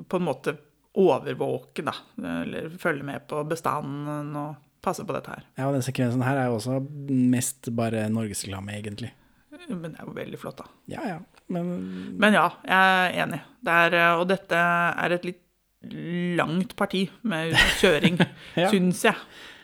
[0.09, 0.57] på en måte
[0.93, 1.95] overvåke, da.
[2.43, 5.45] Eller følge med på bestanden og passe på dette her.
[5.57, 6.77] Ja, og den sekvensen her er jo også
[7.09, 9.09] mest bare norgesreklame, egentlig.
[9.69, 10.65] Men det er jo veldig flott, da.
[10.91, 11.17] Ja, ja.
[11.53, 13.41] Men Men ja, jeg er enig.
[13.63, 15.39] Det er, eh, og dette er et litt
[16.39, 18.19] langt parti med kjøring,
[18.61, 18.69] Ja.
[18.71, 19.15] syns jeg.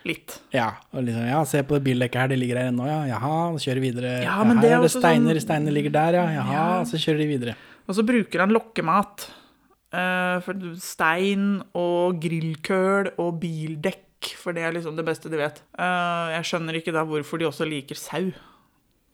[0.08, 0.38] Litt.
[0.56, 3.00] Ja, og liksom, ja, se på det bildekket her, det ligger her ennå, ja.
[3.10, 4.12] Jaha, kjører videre.
[4.24, 6.24] Ja, Ja, men her det er det også steiner, sånn- steiner ligger der, ja.
[6.38, 6.84] Jaha, Ja.
[6.88, 7.54] så kjører de videre.
[7.88, 9.28] Og så bruker han lokkemat.
[9.92, 15.56] Uh, for stein og grillkøl og bildekk, for det er liksom det beste de vet.
[15.74, 18.30] Uh, jeg skjønner ikke da hvorfor de også liker sau.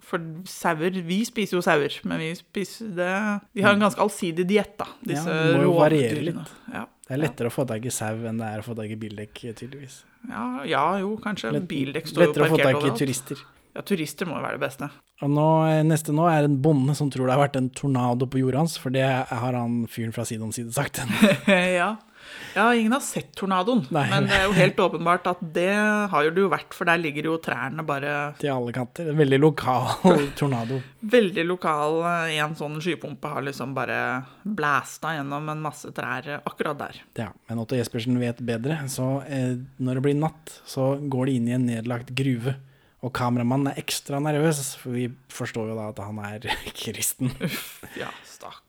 [0.06, 3.12] For sauer Vi spiser jo sauer, men vi spiser det
[3.56, 4.86] De har en ganske allsidig diett, da.
[5.02, 6.52] Ja, Disse det må jo variere litt.
[6.72, 6.84] Ja.
[7.06, 8.98] Det er lettere å få tak i sau enn det er å få tak i
[8.98, 10.00] bildekk, tydeligvis.
[10.30, 11.52] Ja, ja, jo, kanskje.
[11.54, 13.42] Lett- Bildekk står jo lettere å få tak i turister.
[13.76, 14.88] Ja, turister må jo være det beste.
[15.22, 18.26] Og nå, eh, neste nå er en bonde som tror det har vært en tornado
[18.26, 21.02] på jorda hans, for det har han fyren fra side om side sagt.
[21.46, 21.96] ja.
[22.56, 24.06] Ja, ingen har sett tornadoen, Nei.
[24.10, 25.68] men det er jo helt åpenbart at det
[26.10, 29.10] har jo det jo vært, for der ligger jo trærne bare Til alle kanter.
[29.12, 29.90] En veldig lokal
[30.40, 30.80] tornado.
[31.06, 32.00] veldig lokal.
[32.32, 33.98] En sånn skypumpe har liksom bare
[34.42, 37.02] blæsta gjennom en masse trær akkurat der.
[37.20, 41.36] Ja, men Otto Jespersen vet bedre, så eh, når det blir natt, så går de
[41.40, 42.56] inn i en nedlagt gruve.
[43.04, 46.48] Og kameramannen er ekstra nervøs, for vi forstår jo da at han er
[46.80, 47.30] kristen.
[47.44, 48.62] Uff, Ja, stakkars.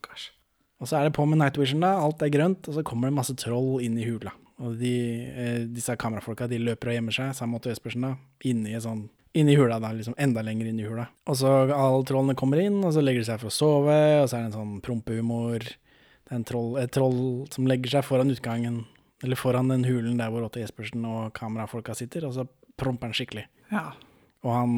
[0.78, 1.96] Og så er det på med night vision, da.
[1.98, 4.34] Alt er grønt, og så kommer det masse troll inn i hula.
[4.62, 8.16] Og de, eh, disse kamerafolka de løper og gjemmer seg, sammen med Otto Jespersen, da.
[8.46, 9.08] Inni i sånn
[9.38, 9.92] Inni hula, da.
[9.94, 11.04] Liksom enda lenger inn i hula.
[11.30, 14.30] Og så alle trollene kommer inn, og så legger de seg for å sove, og
[14.30, 15.60] så er det en sånn prompehumor.
[15.62, 17.20] Det er en troll, et troll
[17.54, 18.86] som legger seg foran utgangen,
[19.22, 22.48] eller foran den hulen der hvor Otto Jespersen og kamerafolka sitter, og så
[22.82, 23.46] promper han skikkelig.
[23.70, 23.92] Ja.
[24.42, 24.74] Og han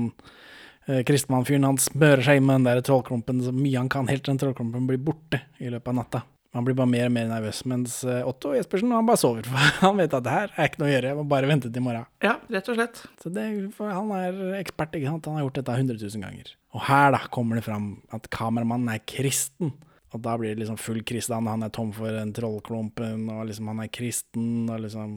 [1.05, 4.33] Kristmann-fyren han smører seg inn med den der trollklumpen så mye han kan, helt til
[4.33, 6.21] den trollklumpen blir borte i løpet av natta.
[6.57, 9.45] Han blir bare mer og mer nervøs, mens eh, Otto Jespersen han bare sover.
[9.45, 11.69] For han vet at det her er ikke noe å gjøre, jeg må bare vente
[11.69, 12.07] til i morgen.
[12.25, 13.03] ja, rett og slett.
[13.21, 13.45] Så det,
[13.77, 15.29] han er ekspert, ikke sant?
[15.29, 16.49] Han har gjort dette 100 000 ganger.
[16.73, 19.75] Og her da kommer det fram at kameramannen er kristen.
[20.13, 21.29] Og da blir det liksom full krise.
[21.37, 25.11] Han er tom for en trollklumpen, og liksom han er kristen, og liksom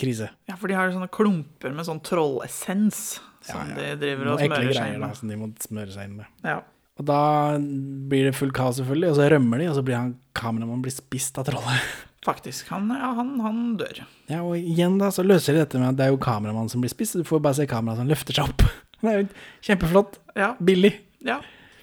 [0.00, 0.30] krise.
[0.48, 4.70] Ja, for de har jo sånne klumper med sånn trollessens som de driver og smører
[4.72, 5.16] seg greier inn da, med.
[5.20, 6.30] som de må smøre seg inn med.
[6.44, 6.58] Ja.
[7.00, 7.20] Og da
[7.60, 10.92] blir det full kaos, selvfølgelig, og så rømmer de, og så blir han kameramannen blir
[10.96, 11.92] spist av trollet.
[12.28, 12.68] Faktisk.
[12.68, 14.02] Han, ja, han, han dør.
[14.28, 16.82] Ja, og igjen da, så løser de dette med at det er jo kameramannen som
[16.84, 18.64] blir spist, så du får bare se kameraet som løfter seg opp.
[19.00, 19.28] Det er jo
[19.64, 20.18] kjempeflott.
[20.36, 20.50] Ja.
[20.60, 20.90] Billig.
[21.24, 21.38] Ja.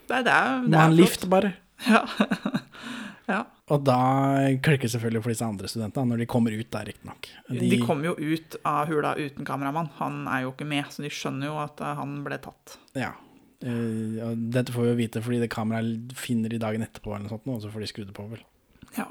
[0.05, 0.99] Det, er- det er, det Må ha er en flott.
[1.01, 1.49] lift, bare.
[1.85, 2.01] Ja.
[3.31, 3.43] ja.
[3.67, 3.99] Og da
[4.63, 7.29] klikker selvfølgelig for disse andre studentene, når de kommer ut der, riktignok.
[7.51, 9.91] De kommer jo ut av hula uten kameramann.
[9.99, 12.77] Han er jo ikke med, så de skjønner jo at eh, han ble tatt.
[12.97, 13.13] Ja.
[13.57, 17.33] Uh, dette får vi jo vite fordi det kameraet finner de dagen etterpå, eller noe
[17.33, 18.43] sånt, og så får de skrudd det på, vel.
[18.97, 19.09] Ja.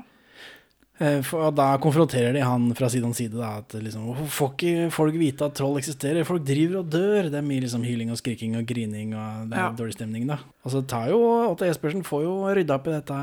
[0.99, 3.37] Eh, For, da konfronterer de han fra side om side.
[3.37, 6.25] Da, at liksom, får ikke folk vite at troll eksisterer?
[6.25, 7.29] Folk driver og dør.
[7.31, 9.73] Det er mye liksom, hyling og skriking og grining, og det er Ja.
[9.77, 10.27] dårlig stemning.
[10.27, 10.39] da.
[10.65, 11.21] Og så tar jo
[11.51, 13.19] Otto Jespersen får jo rydda opp i dette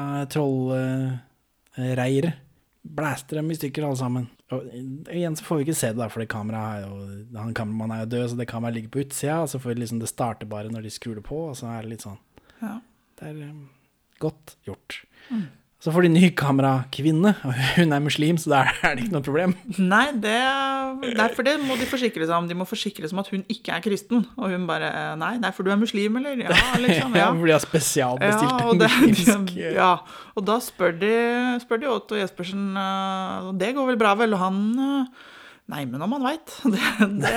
[1.77, 2.33] trollreiret.
[2.83, 4.25] Blæster dem i stykker, alle sammen.
[4.51, 4.65] Og
[5.09, 6.95] igjen så får vi ikke se det, da, fordi kameraet er jo,
[7.39, 9.37] han kameramannen er jo død, så det kameraet ligger på utsida.
[9.41, 11.71] Og så får vi liksom det starter bare når de skrur det på, og så
[11.71, 12.19] er det litt sånn
[12.61, 12.81] Ja.
[13.17, 13.53] Det er eh,
[14.19, 14.99] godt gjort.
[15.31, 15.47] Mm.
[15.83, 19.25] Så får de ny kamerakvinne, og hun er muslim, så da er det ikke noe
[19.25, 19.55] problem.
[19.75, 20.37] Nei, det,
[21.17, 22.47] derfor for det må de forsikre seg om.
[22.47, 24.23] De må forsikre seg om at hun ikke er kristen.
[24.37, 26.39] Og hun bare Nei, nei, for du er muslim, eller?
[26.39, 26.55] Ja,
[26.85, 27.17] liksom.
[27.19, 29.91] Ja, for de har spesialbestilt Ja, og, det, muslimsk de, ja,
[30.37, 31.13] og da spør de,
[31.65, 34.37] spør de Otto Jespersen eh, det går vel bra, vel?
[34.37, 35.29] Og han eh,
[35.73, 36.55] Nei, men om han veit.
[36.73, 37.35] Det, det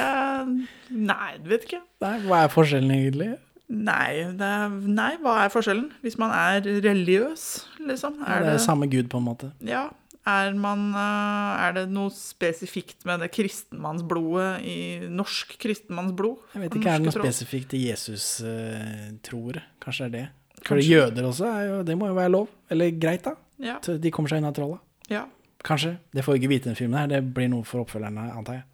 [0.90, 1.82] Nei, du vet ikke.
[2.03, 3.34] Nei, Hva er forskjellen, egentlig?
[3.67, 4.51] Nei, det,
[4.87, 5.89] nei, hva er forskjellen?
[6.05, 7.47] Hvis man er religiøs,
[7.83, 8.21] liksom?
[8.23, 9.51] Ja, det er samme gud, på en måte.
[9.67, 9.89] Ja.
[10.27, 14.79] Er, man, eh, er det noe spesifikt med det kristenmannsblodet i
[15.14, 16.49] norsk kristenmannsblod?
[16.55, 17.27] Jeg vet ikke, Er det noe tro?
[17.27, 19.62] spesifikt i Jesus-troere?
[19.83, 20.27] Kanskje det er det?
[20.67, 22.49] For jøder også, er jo, det må jo være lov.
[22.71, 23.37] Eller greit, da.
[23.62, 23.79] Ja.
[23.87, 24.81] De kommer seg unna trolla.
[25.11, 25.25] Ja.
[25.67, 25.97] Kanskje.
[26.14, 27.11] Det får vi ikke vite i den filmen her.
[27.11, 28.67] Det blir noe for oppfølgerne, antar jeg.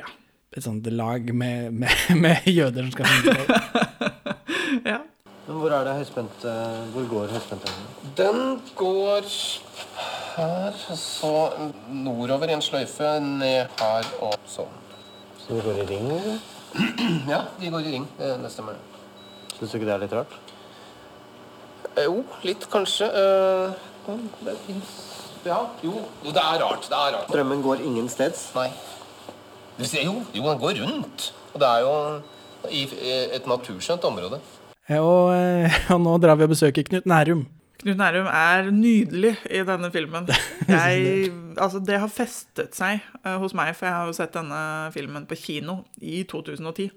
[0.00, 0.04] Ja.
[0.52, 4.14] Et sånt lag med, med, med jøder som skal finne ut ja.
[5.48, 7.70] Men hvor er det høyspent eh, Hvor går høyspent?
[8.18, 9.24] Den går
[10.38, 11.30] her, så
[11.90, 14.76] nordover i en sløyfe, ned her og sånn.
[15.40, 16.10] Så de går i ring?
[16.14, 16.36] eller?
[17.32, 18.04] Ja, de går i ring.
[18.20, 18.76] Det, det stemmer.
[19.56, 20.36] Syns du ikke det er litt rart?
[21.96, 23.08] Eh, Jo, litt kanskje.
[23.08, 24.92] Eh, Det fins
[25.48, 26.86] Ja, jo, jo, det er rart.
[26.92, 27.32] Det er rart.
[27.32, 28.50] Strømmen går ingen steds?
[28.54, 28.68] Nei.
[29.78, 31.30] Du ser jo, jo, den går rundt.
[31.54, 31.92] Og det er jo
[32.74, 32.84] i
[33.38, 34.40] et naturskjønt område.
[34.88, 37.44] Ja, og, eh, og nå drar vi og besøker Knut Nærum.
[37.78, 40.28] Knut Nærum er nydelig i denne filmen.
[40.68, 44.60] Jeg, altså det har festet seg eh, hos meg, for jeg har jo sett denne
[44.94, 46.88] filmen på kino i 2010.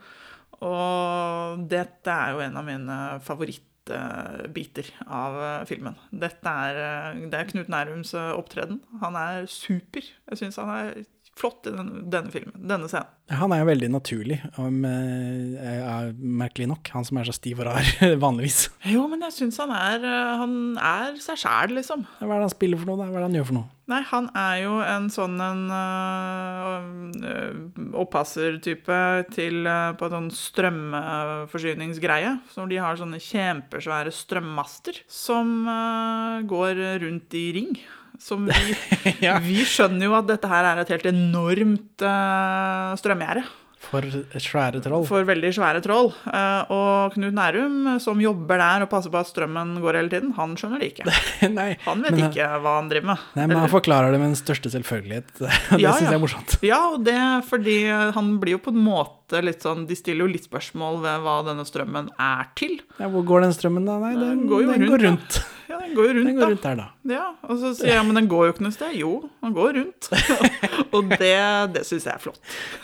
[0.62, 5.98] Og dette er jo en av mine favorittbiter av eh, filmen.
[6.12, 8.82] Dette er, eh, det er Knut Nærums eh, opptreden.
[9.02, 10.06] Han er super.
[10.06, 11.02] Jeg syns han er
[11.38, 13.10] flott i denne, denne filmen, denne scenen.
[13.32, 16.90] Han er jo veldig naturlig, om, eh, er merkelig nok.
[16.92, 17.88] Han som er så stiv og rar
[18.26, 18.66] vanligvis.
[18.92, 20.10] Jo, men jeg syns han eh,
[20.42, 22.04] Han er seg sjæl, liksom.
[22.20, 23.08] Hva er det han spiller for noe, da?
[23.08, 23.70] Hva er det han gjør for noe?
[23.92, 27.56] Nei, han er jo en sånn en øh,
[28.00, 29.00] oppassertype
[29.36, 32.32] til uh, på en sånn strømforsyningsgreie.
[32.54, 37.74] Så de har sånne kjempesvære strømmaster som uh, går rundt i ring.
[38.20, 38.76] Som vi,
[39.48, 43.44] vi skjønner jo at dette her er et helt enormt uh, strømgjerde.
[43.82, 44.06] For
[44.38, 45.08] svære troll.
[45.10, 46.12] For veldig svære troll.
[46.30, 50.30] Eh, og Knut Nærum, som jobber der og passer på at strømmen går hele tiden,
[50.38, 51.08] han skjønner det ikke.
[51.58, 53.24] Nei, Han vet men- ikke hva han driver med.
[53.40, 55.34] Nei, men han forklarer det med den største selvfølgelighet.
[55.42, 56.12] Det Ja, syns ja.
[56.12, 56.56] jeg er morsomt.
[56.62, 57.18] Ja, og det
[57.50, 57.80] fordi
[58.14, 61.36] han blir jo på en måte litt sånn De stiller jo litt spørsmål ved hva
[61.48, 62.74] denne strømmen er til.
[63.00, 63.96] Ja, hvor går den strømmen, da?
[64.04, 65.38] Nei, den, går jo den rundt, går rundt.
[65.72, 66.50] Ja, den går jo rundt, Den går da.
[66.52, 66.88] rundt der, da.
[67.14, 68.98] Ja, Og så sier jeg men den går jo ikke noe sted.
[69.00, 69.12] Jo,
[69.46, 70.10] den går rundt.
[70.98, 71.32] og det,
[71.78, 72.42] det syns jeg er flott.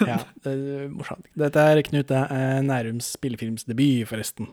[0.08, 1.28] Ja, det er morsomt.
[1.36, 4.48] Dette er Knut eh, Nærums spillefilmsdebut, forresten.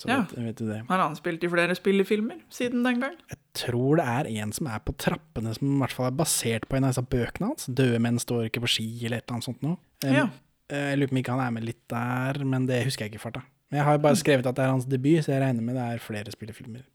[0.00, 0.22] Så Ja.
[0.32, 0.84] vet, vet.
[0.88, 3.16] Har han spilt i flere spillefilmer siden den gang?
[3.28, 6.64] Jeg tror det er en som er på trappene, som i hvert fall er basert
[6.70, 7.66] på en av disse bøkene hans.
[7.68, 9.76] 'Døde menn står ikke på ski', eller et eller annet sånt noe.
[10.04, 10.24] Um, Ja.
[10.70, 13.20] Jeg lurer på om ikke han er med litt der, men det husker jeg ikke
[13.20, 13.42] i farta.
[13.70, 15.86] Men jeg har bare skrevet at det er hans debut, så jeg regner med det
[15.86, 16.86] er flere spillefilmer.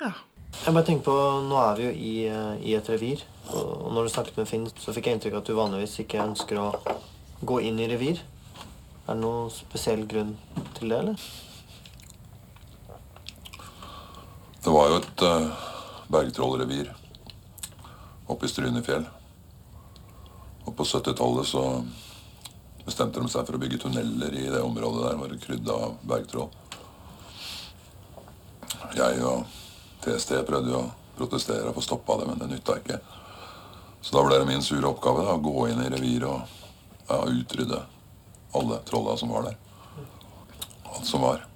[0.00, 1.14] Jeg bare tenker på,
[1.48, 3.24] Nå er vi jo i, eh, i et revir.
[3.52, 5.98] Og og når du snakket med Finn, så fikk jeg inntrykk av at du vanligvis
[6.00, 6.68] ikke ønsker å
[7.44, 8.22] gå inn i revir.
[9.04, 10.32] Er det noen spesiell grunn
[10.78, 11.26] til det, eller?
[14.64, 15.66] Det var jo et uh,
[16.08, 16.88] bergtrollrevir
[18.32, 19.04] oppe i Strynefjell.
[20.64, 21.66] Og på 70-tallet så
[22.84, 25.16] bestemte de seg for å bygge tunneler i det området der.
[25.20, 26.50] var det krydd av bergtroll.
[28.94, 29.46] Jeg og
[30.04, 30.84] TST prøvde å
[31.16, 32.98] protestere og få stoppa det, men det nytta ikke.
[34.04, 37.22] Så da ble det min sure oppgave da, å gå inn i reviret og ja,
[37.24, 37.80] utrydde
[38.54, 39.56] alle trolla som var der.
[40.92, 41.46] Alt som var.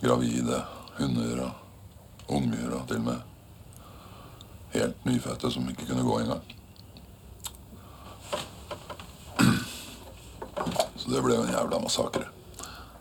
[0.00, 0.62] Gravide
[0.98, 3.28] hunder og unger og til og med
[4.74, 6.57] helt nyfødte som ikke kunne gå engang.
[11.08, 12.26] Så det ble jo en jævla massakre,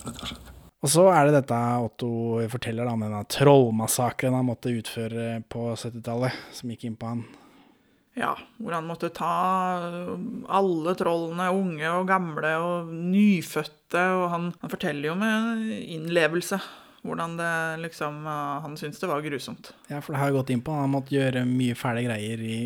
[0.06, 0.54] rett og slett.
[0.86, 2.10] Og så er det dette Otto
[2.48, 7.26] forteller, da, om denne trollmassakren han måtte utføre på 70-tallet, som gikk inn på han.
[8.16, 8.32] Ja,
[8.62, 9.34] hvor han måtte ta
[10.48, 16.62] alle trollene, unge og gamle og nyfødte, og han, han forteller jo med innlevelse
[17.08, 17.52] hvordan det
[17.86, 19.74] liksom eh, Han syntes det var grusomt.
[19.88, 20.88] Ja, for det har jo gått inn på han.
[20.88, 22.62] Han måtte gjøre mye fæle greier i,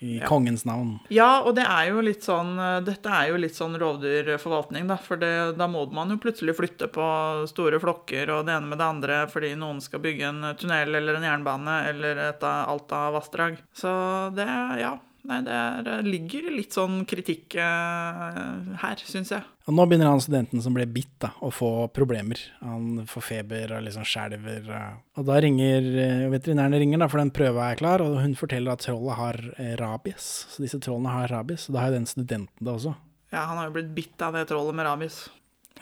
[0.00, 0.26] i Ja.
[0.28, 0.98] kongens navn.
[1.08, 4.96] Ja, og det er jo litt sånn eh, Dette er jo litt sånn rovdyrforvaltning, da.
[5.00, 7.06] For det, da må man jo plutselig flytte på
[7.48, 11.16] store flokker og det ene med det andre fordi noen skal bygge en tunnel eller
[11.16, 13.56] en jernbane eller et av- alt av vassdrag.
[13.74, 14.46] Så det
[14.80, 14.98] Ja.
[15.26, 19.42] Nei, det er, ligger litt sånn kritikk eh, her, syns jeg.
[19.66, 22.38] Og nå begynner han studenten som ble bitt, da, å få problemer.
[22.62, 24.68] Han får feber og liksom skjelver.
[24.70, 24.92] eh.
[25.18, 25.88] Og da ringer
[26.30, 29.72] veterinærene, ringer, da, for den prøva er klar, og hun forteller at trollet har eh,
[29.80, 30.28] rabies.
[30.52, 32.94] Så disse trollene har rabies, og da har jo den studenten det også.
[33.34, 35.24] Ja, han har jo blitt bitt av det trollet med rabies.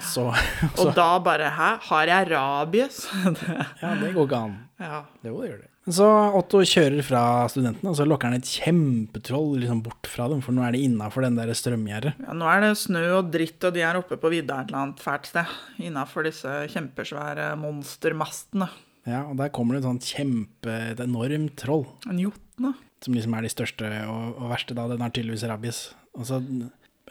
[0.00, 0.24] Så,
[0.80, 3.04] Og da bare Hæ, har jeg rabies?
[3.84, 4.56] Ja, det går ikke an.
[4.80, 5.04] Ja.
[5.20, 5.70] Det, det gjør det.
[5.84, 6.06] Så
[6.38, 7.22] Otto kjører fra
[7.52, 10.80] studentene, og så lokker han et kjempetroll liksom bort fra dem, for nå er de
[10.86, 12.14] innafor den der strømgjerdet.
[12.24, 14.80] Ja, nå er det snø og dritt, og de er oppe på vidda et eller
[14.80, 15.52] annet fælt sted.
[15.84, 18.70] Innafor disse kjempesvære monstermastene.
[19.04, 21.84] Ja, og der kommer det et sånt kjempe, et enormt troll.
[22.08, 22.72] En jotne.
[23.04, 24.88] Som liksom er de største og, og verste, da.
[24.88, 25.82] Den har tydeligvis rabies.
[26.16, 26.40] Og så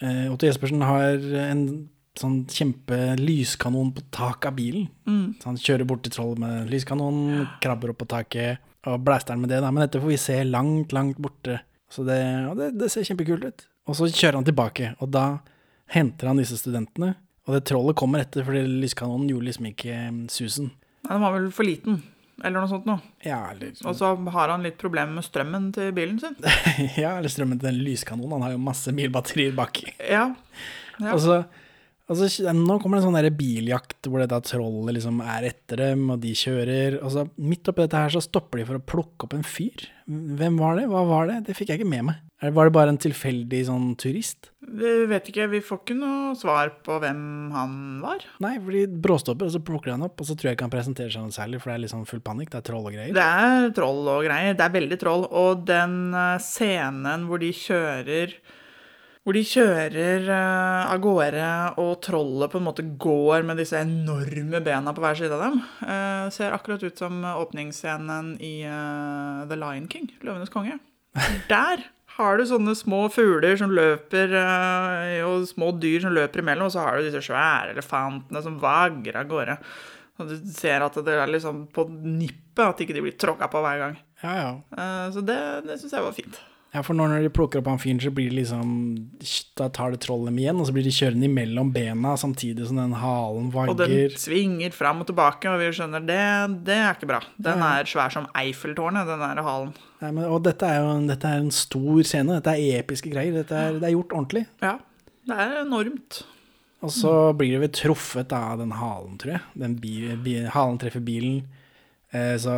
[0.02, 1.68] eh, Otto Jespersen har en
[2.20, 4.88] sånn kjempe lyskanon på taket av bilen.
[5.10, 5.26] Mm.
[5.42, 9.46] Så han kjører bort til trollet med lyskanonen, krabber opp på taket og blæster den
[9.46, 9.62] med det.
[9.64, 9.72] Da.
[9.72, 11.62] Men dette får vi se langt, langt borte.
[11.92, 13.68] Så det, og det, det ser kjempekult ut.
[13.90, 15.26] Og så kjører han tilbake, og da
[15.92, 17.14] henter han disse studentene.
[17.44, 20.72] Og det trollet kommer etter, fordi lyskanonen gjorde liksom ikke eh, susen.
[21.04, 21.98] Nei, den var vel for liten,
[22.40, 23.04] eller noe sånt noe.
[23.26, 26.38] Ja, eller, Og så har han litt problemer med strømmen til bilen sin.
[27.04, 28.38] ja, eller strømmen til den lyskanonen.
[28.38, 29.90] Han har jo masse bilbatterier baki.
[30.00, 30.30] Ja.
[31.02, 31.12] ja.
[31.12, 31.42] Og så,
[32.14, 36.06] og så nå kommer det en sånn biljakt hvor dette trollet liksom er etter dem,
[36.14, 37.00] og de kjører.
[37.02, 39.88] Altså, midt oppi dette her så stopper de for å plukke opp en fyr.
[40.08, 40.86] Hvem var det?
[40.92, 41.42] Hva var det?
[41.48, 42.22] Det fikk jeg ikke med meg.
[42.44, 44.50] Var det bare en tilfeldig sånn turist?
[44.64, 47.22] Vi vet ikke, vi får ikke noe svar på hvem
[47.56, 48.26] han var.
[48.44, 50.68] Nei, for de bråstopper, og så plukker de han opp, og så tror jeg ikke
[50.68, 52.52] han presenterer seg noe særlig, for det er liksom full panikk.
[52.52, 53.16] Det er troll og greier.
[53.16, 54.58] Det er troll og greier.
[54.60, 55.24] Det er veldig troll.
[55.30, 58.36] Og den eh, scenen hvor de kjører
[59.24, 61.50] hvor de kjører uh, av gårde,
[61.80, 65.62] og trollet på en måte går med disse enorme bena på hver side av dem,
[65.84, 70.78] Uh, ser akkurat ut som åpningsscenen i uh, The Lion King, Løvenes konge.
[71.52, 71.84] Der
[72.18, 74.36] har du sånne små fugler som løper,
[75.26, 79.18] og små dyr som løper imellom, og så har du disse svære elefantene som vagrer
[79.24, 79.58] av gårde.
[80.22, 83.64] Og du ser at det er liksom på nippet at ikke de blir tråkka på
[83.66, 83.98] hver gang.
[84.22, 84.90] Ja, ja.
[85.16, 86.38] Så det, det syns jeg var fint.
[86.74, 88.70] Ja, for når de plukker opp han fyren, så blir det liksom
[89.60, 92.80] Da tar det trollet dem igjen, og så blir de kjørende imellom bena samtidig som
[92.82, 93.76] den halen vagger.
[93.76, 96.18] Og den svinger fram og tilbake, og vi skjønner det,
[96.66, 97.20] det er ikke bra.
[97.38, 97.70] Den Ja.
[97.80, 99.74] er svær som Eiffeltårnet, den der halen.
[100.02, 102.40] Nei, men, og dette er jo dette er en stor scene.
[102.42, 103.38] Dette er episke greier.
[103.46, 104.48] Er, det er gjort ordentlig.
[104.66, 104.80] Ja,
[105.30, 106.24] det er enormt.
[106.84, 109.42] Og så blir det vel truffet av den halen, tror jeg.
[109.56, 109.94] Den bi,
[110.26, 111.44] bi, halen treffer bilen.
[112.12, 112.58] Eh, så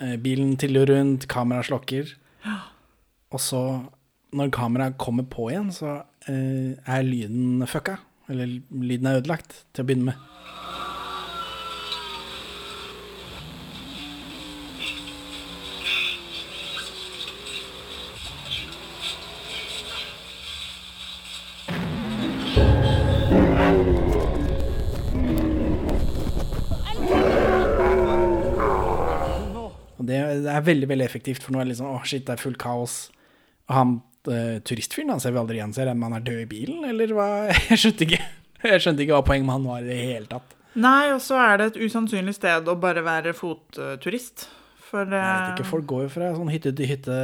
[0.00, 2.16] eh, bilen tiller rundt, kameraet slokker.
[3.34, 3.60] Og så,
[4.32, 5.96] når kameraet kommer på igjen, så
[6.30, 7.96] eh, er lyden fucka.
[8.30, 10.30] Eller lyden er ødelagt, til å begynne med.
[30.04, 32.60] Det, er veldig veldig effektivt, for nå er det liksom Å, shit, det er fullt
[32.60, 32.96] kaos.
[33.72, 35.72] Han uh, turistfyren han ser vi aldri igjen.
[35.76, 37.28] Ser om han er død i bilen, eller hva?
[37.70, 38.20] Jeg skjønte ikke,
[38.64, 40.54] jeg skjønte ikke hva poenget med han var i det hele tatt.
[40.74, 44.48] Nei, og så er det et usannsynlig sted å bare være fotturist.
[44.84, 47.18] For Jeg vet ikke, eh, Folk går jo fra sånn hytte til hytte.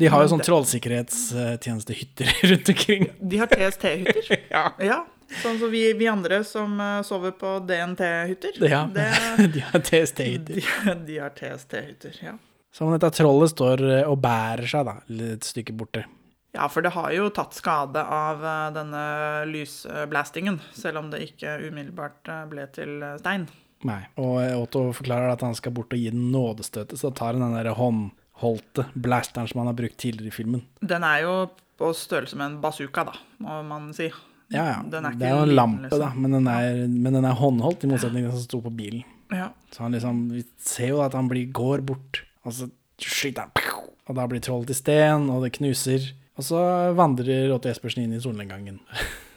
[0.00, 3.06] De har jo sånn trollsikkerhetstjenestehytter rundt omkring.
[3.20, 4.30] de har TST-hytter.
[4.54, 4.64] ja.
[4.82, 4.98] ja.
[5.42, 8.58] Sånn som vi, vi andre som eh, sover på DNT-hytter.
[8.68, 10.60] Ja, Det- de har TST-hytter.
[10.60, 12.34] De, de har TST-hytter, ja.
[12.72, 16.06] Så om dette trollet står eh, og bærer seg da, et stykke borte.
[16.52, 19.02] Ja, for det har jo tatt skade av eh, denne
[19.50, 23.46] lysblastingen, selv om det ikke umiddelbart eh, ble til stein.
[23.88, 24.00] Nei.
[24.22, 27.56] Og Otto forklarer at han skal bort og gi den nådestøtet, så tar han den
[27.58, 30.64] der håndholdte blasteren som han har brukt tidligere i filmen.
[30.80, 31.36] Den er jo
[31.80, 34.08] på størrelse med en bazooka, da, må man si.
[34.52, 34.80] Ja, ja.
[34.86, 36.04] Den det er jo en lampe, liksom.
[36.04, 38.72] da, men den, er, men den er håndholdt, i motsetning til den som sto på
[38.76, 39.04] bilen.
[39.32, 39.48] Ja.
[39.72, 42.68] Så han liksom, vi ser jo at han blir, går bort, og så
[43.02, 46.12] skyter han, og da blir trollet til sten, og det knuser.
[46.38, 46.60] Og så
[46.96, 48.80] vandrer Otto Jespersen inn i solnedgangen.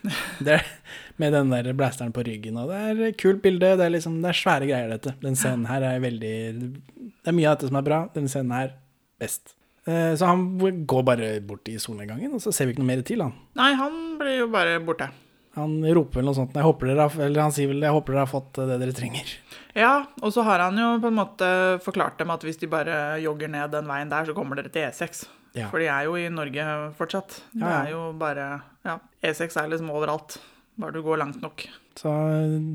[1.20, 3.74] med den der blasteren på ryggen, og det er et kult bilde.
[3.80, 5.16] Det er liksom, det er svære greier, dette.
[5.24, 8.00] Den scenen her er veldig Det er mye av dette som er bra.
[8.16, 8.74] Den scenen her
[9.22, 9.56] best.
[9.88, 10.46] Eh, Så han
[10.88, 13.36] går bare bort i solnedgangen, og så ser vi ikke noe mer til han.
[13.58, 15.10] Nei, han blir jo bare borte.
[15.56, 18.14] Han roper vel noe sånt, jeg håper dere har, eller han sier vel 'jeg håper
[18.14, 19.36] dere har fått det dere trenger'.
[19.76, 23.20] Ja, og så har han jo på en måte forklart dem at hvis de bare
[23.24, 25.26] jogger ned den veien der, så kommer dere til E6.
[25.56, 25.70] Ja.
[25.70, 27.42] For de er jo i Norge fortsatt.
[27.54, 27.84] Det Ja, ja.
[27.86, 30.38] er jo bare Ja, E6 er liksom overalt.
[30.78, 31.64] Bare du går langt nok.
[31.96, 32.12] Så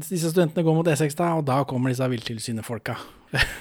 [0.09, 2.97] disse studentene går mot E6 da, og da kommer disse viltilsynet folka.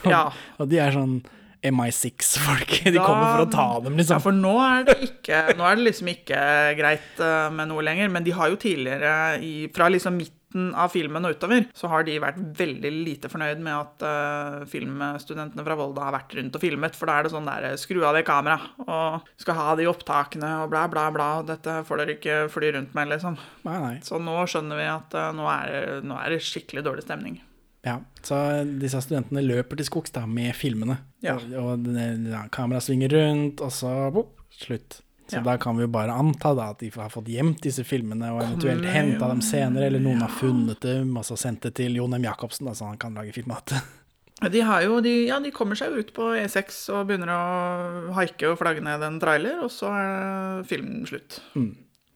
[0.05, 0.32] Ja.
[0.59, 1.22] og de er sånn
[1.66, 2.76] MI6-folk.
[2.89, 4.16] De Da- kommer for å ta dem, liksom.
[4.20, 6.41] Ja, for nå er det ikke Nå er det liksom ikke
[6.80, 10.89] greit eh, med noe lenger, men de har jo tidligere, i, fra liksom midten av
[10.89, 15.76] filmen og utover, så har de vært veldig lite fornøyd med at uh, filmstudentene fra
[15.78, 18.24] Volda har vært rundt og filmet, for da er det sånn der skru av det
[18.26, 22.39] kameraet, og skal ha de opptakene og bla, bla, bla, og dette får dere ikke
[22.55, 23.38] fly rundt med, liksom.
[23.68, 23.93] Nei, nei.
[24.07, 27.38] Så nå skjønner vi at uh, nå, er, nå er det skikkelig dårlig stemning.
[27.86, 28.38] Ja, så
[28.82, 30.97] disse studentene løper til skogs da, med filmene.
[31.23, 31.38] Ja.
[31.39, 31.86] Og, og
[32.27, 34.99] ja, kameraet svinger rundt, og så boop, slutt.
[35.30, 35.43] Så Ja.
[35.45, 38.41] da kan vi jo bare anta da at de har fått gjemt disse filmene, og
[38.41, 42.15] eventuelt henta dem senere, eller noen har funnet dem, og så sendt det til Jon
[42.17, 42.23] M.
[42.25, 43.82] Jacobsen, da, så han kan lage film av det.
[44.39, 48.55] De, jo, de, ja, de kommer seg ut på E6 og begynner å haike og
[48.61, 51.41] flagge ned en trailer, og så er filmen slutt.
[51.59, 51.73] Mm.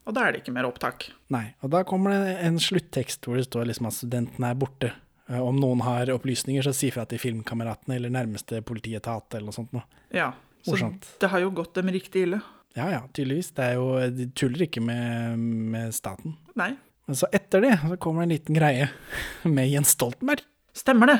[0.07, 1.09] Og da er det ikke mer opptak.
[1.35, 4.93] Nei, og da kommer det en sluttekst hvor det står liksom at studentene er borte.
[5.29, 9.55] Eh, Om noen har opplysninger, så si fra til filmkameratene eller nærmeste politietat eller noe
[9.55, 9.85] sånt noe.
[10.13, 10.31] Ja,
[10.63, 11.07] så Morsomt.
[11.19, 12.41] det har jo gått dem riktig ille.
[12.77, 13.51] Ja ja, tydeligvis.
[13.53, 15.37] Det er jo, de tuller ikke med,
[15.73, 16.35] med staten.
[16.59, 16.73] Nei.
[17.05, 18.89] Men så etter det så kommer det en liten greie
[19.55, 20.43] med Jens Stoltenberg.
[20.73, 21.19] Stemmer det.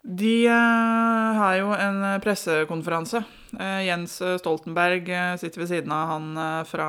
[0.00, 3.20] De uh, har jo en pressekonferanse.
[3.52, 5.10] Uh, Jens Stoltenberg
[5.42, 6.88] sitter ved siden av han uh, fra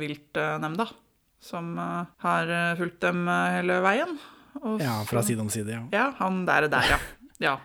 [0.00, 0.88] viltnemnda,
[1.38, 4.16] som har fulgt dem hele veien.
[4.62, 5.82] Og Ja, fra side om side, ja.
[5.94, 6.98] Ja, han der er der, ja.
[7.44, 7.56] ja.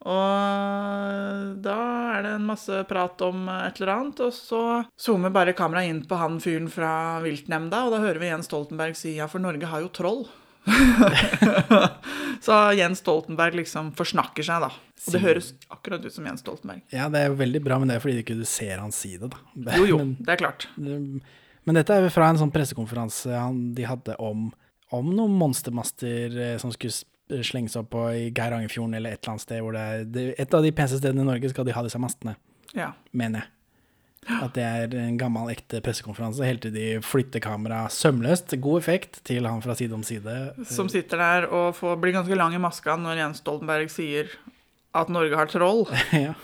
[0.00, 1.78] Og da
[2.16, 4.60] er det en masse prat om et eller annet, og så
[4.96, 6.92] zoomer bare kameraet inn på han fyren fra
[7.24, 10.22] viltnemnda, og da hører vi Jens Stoltenberg si ja, for Norge har jo troll.
[12.46, 14.70] så Jens Stoltenberg liksom forsnakker seg, da.
[14.72, 16.80] Og det høres akkurat ut som Jens Stoltenberg.
[16.94, 19.14] Ja, det er jo veldig bra, men det er fordi du ikke ser han si
[19.20, 19.76] det, da.
[19.76, 20.68] Jo, jo, Men, det er klart.
[20.80, 24.48] men dette er jo fra en sånn pressekonferanse han, de hadde om,
[24.96, 29.36] om noen monstermaster eh, som skulle slenge seg opp på i Geirangerfjorden eller et eller
[29.36, 31.74] annet sted hvor det er det, Et av de peneste stedene i Norge skal de
[31.76, 32.36] ha disse mastene,
[32.74, 32.92] Ja.
[33.12, 33.54] mener jeg.
[34.42, 38.52] At det er en gammel, ekte pressekonferanse helt til de flytter kameraet sømløst.
[38.60, 40.34] God effekt til han fra side om side.
[40.68, 44.28] Som sitter der og får, blir ganske lang i maska når Jens Stoltenberg sier
[44.92, 45.86] at Norge har troll.
[46.12, 46.34] ja.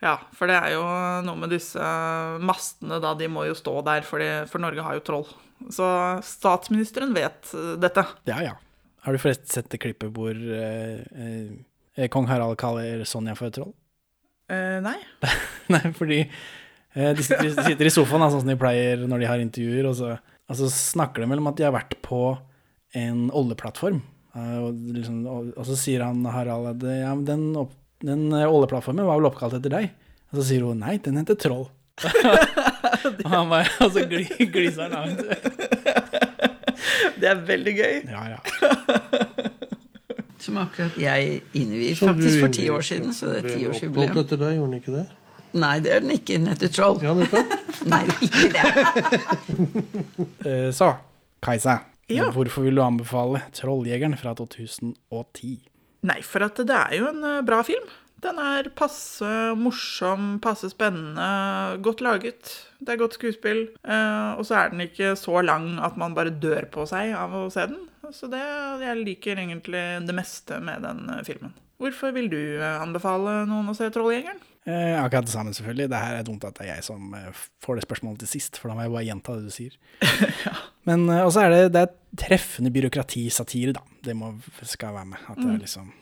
[0.00, 0.82] Ja, for det er jo
[1.28, 1.78] noe med disse
[2.40, 3.12] mastene, da.
[3.14, 5.26] De må jo stå der, for, for Norge har jo troll.
[5.68, 5.86] Så
[6.24, 8.06] statsministeren vet eh, dette.
[8.30, 8.56] Ja, ja.
[9.00, 11.00] Har du forresten sett det klippet hvor eh,
[11.96, 13.72] eh, kong Harald kaller Sonja for et troll?
[14.50, 14.96] Eh, nei.
[15.72, 19.28] Nei, fordi eh, de sitter, de sitter i sofaen, sånn som de pleier når de
[19.30, 20.14] har intervjuer, og så,
[20.50, 22.22] og så snakker de vel om at de har vært på
[22.98, 24.02] en oljeplattform.
[24.34, 27.52] Eh, og, liksom, og, og så sier han Harald at ja, den,
[28.02, 29.94] den oljeplattformen var vel oppkalt etter deg?
[30.30, 31.68] Og så sier hun nei, den heter Troll.
[33.24, 35.16] og han bare, altså, så gli, gliser han.
[37.20, 37.94] Det er veldig gøy.
[38.10, 38.38] Ja, ja.
[40.40, 44.16] Som akkurat jeg innviet faktisk for ti år siden, så det er tiårsjubileum.
[44.22, 45.06] etter deg, gjorde den ikke det?
[45.60, 46.38] Nei, det er den ikke.
[46.38, 47.00] Den heter Troll.
[47.04, 47.52] Ja, nettopp.
[47.92, 48.64] Nei, ikke det.
[50.46, 50.92] Eh, Så,
[51.42, 51.78] Kajsa,
[52.10, 52.30] Ja.
[52.34, 55.58] hvorfor vil du anbefale 'Trolljegeren' fra 2010?
[56.02, 57.84] Nei, for at det er jo en eh, bra film.
[58.20, 61.28] Den er passe morsom, passe spennende,
[61.84, 62.50] godt laget.
[62.80, 63.62] Det er godt skuespill.
[63.84, 67.32] eh, og så er den ikke så lang at man bare dør på seg av
[67.32, 67.86] å se den.
[68.12, 68.40] Så det,
[68.82, 71.52] jeg liker egentlig det meste med den eh, filmen.
[71.80, 74.42] Hvorfor vil du eh, anbefale noen å se 'Trolljegeren'?
[74.68, 75.88] Eh, akkurat det samme, selvfølgelig.
[75.88, 77.14] Det her er dumt at det er jeg som
[77.64, 79.78] får det spørsmålet til sist, for da må jeg bare gjenta det du sier.
[80.88, 81.94] Men eh, også er det, det er
[82.26, 83.80] treffende byråkratisatire, da.
[84.04, 84.34] Det må,
[84.68, 85.18] skal være med.
[85.30, 85.54] At det Mm.
[85.54, 85.92] er liksom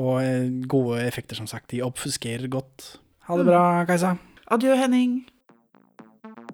[0.00, 1.68] Og eh, gode effekter, som sagt.
[1.74, 2.94] De oppfuskerer godt.
[3.28, 4.16] Ha det bra, Kajsa.
[4.50, 5.20] Adjø, Henning.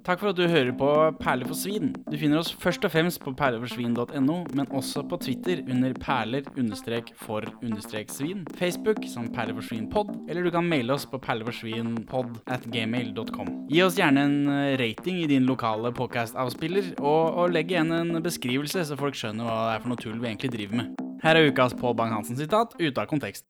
[0.06, 0.88] Takk for at du hører på
[1.18, 1.88] Perler for svin.
[2.06, 9.02] Du finner oss først og fremst på perleforsvin.no, men også på Twitter under perler-for-svin, Facebook
[9.10, 13.50] som perleforsvinpod, eller du kan maile oss på perleforsvinpod at gmail.com.
[13.72, 18.22] Gi oss gjerne en eh, rating i din lokale podcast-avspiller, og, og legg igjen en
[18.22, 21.05] beskrivelse, så folk skjønner hva det er for noe tull vi egentlig driver med.
[21.22, 23.46] Her er ukas Pål Bang-Hansen-sitat ute av kontekst.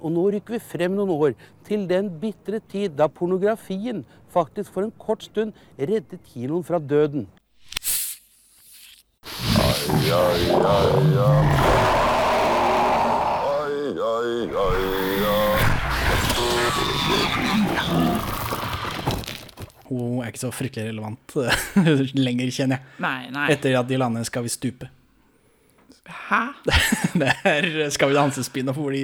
[0.00, 1.34] Og nå rykker vi frem noen år
[1.66, 7.26] til den bitre tid da pornografien faktisk for en kort stund reddet kinoen fra døden.
[9.60, 9.76] Ai,
[10.16, 10.86] ai, ai.
[13.50, 13.74] Ai,
[14.08, 15.00] ai, ai.
[19.90, 21.34] Hun er ikke så fryktelig relevant
[22.26, 22.98] lenger, kjenner jeg.
[23.02, 23.48] Nei, nei.
[23.50, 24.88] Etter at de landene 'Skal vi stupe'.
[26.10, 26.42] Hæ?
[27.20, 28.94] Det er Skal vi danse-spin-off hvor,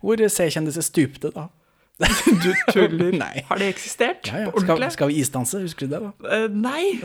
[0.00, 1.48] hvor C-kjendiser stupte, da.
[1.96, 3.12] Du tuller.
[3.24, 3.44] Nei.
[3.48, 4.28] Har det eksistert?
[4.28, 4.50] Ja, ja.
[4.60, 5.60] Skal, skal vi isdanse?
[5.60, 6.44] Husker du det, da?
[6.44, 6.98] Uh, nei.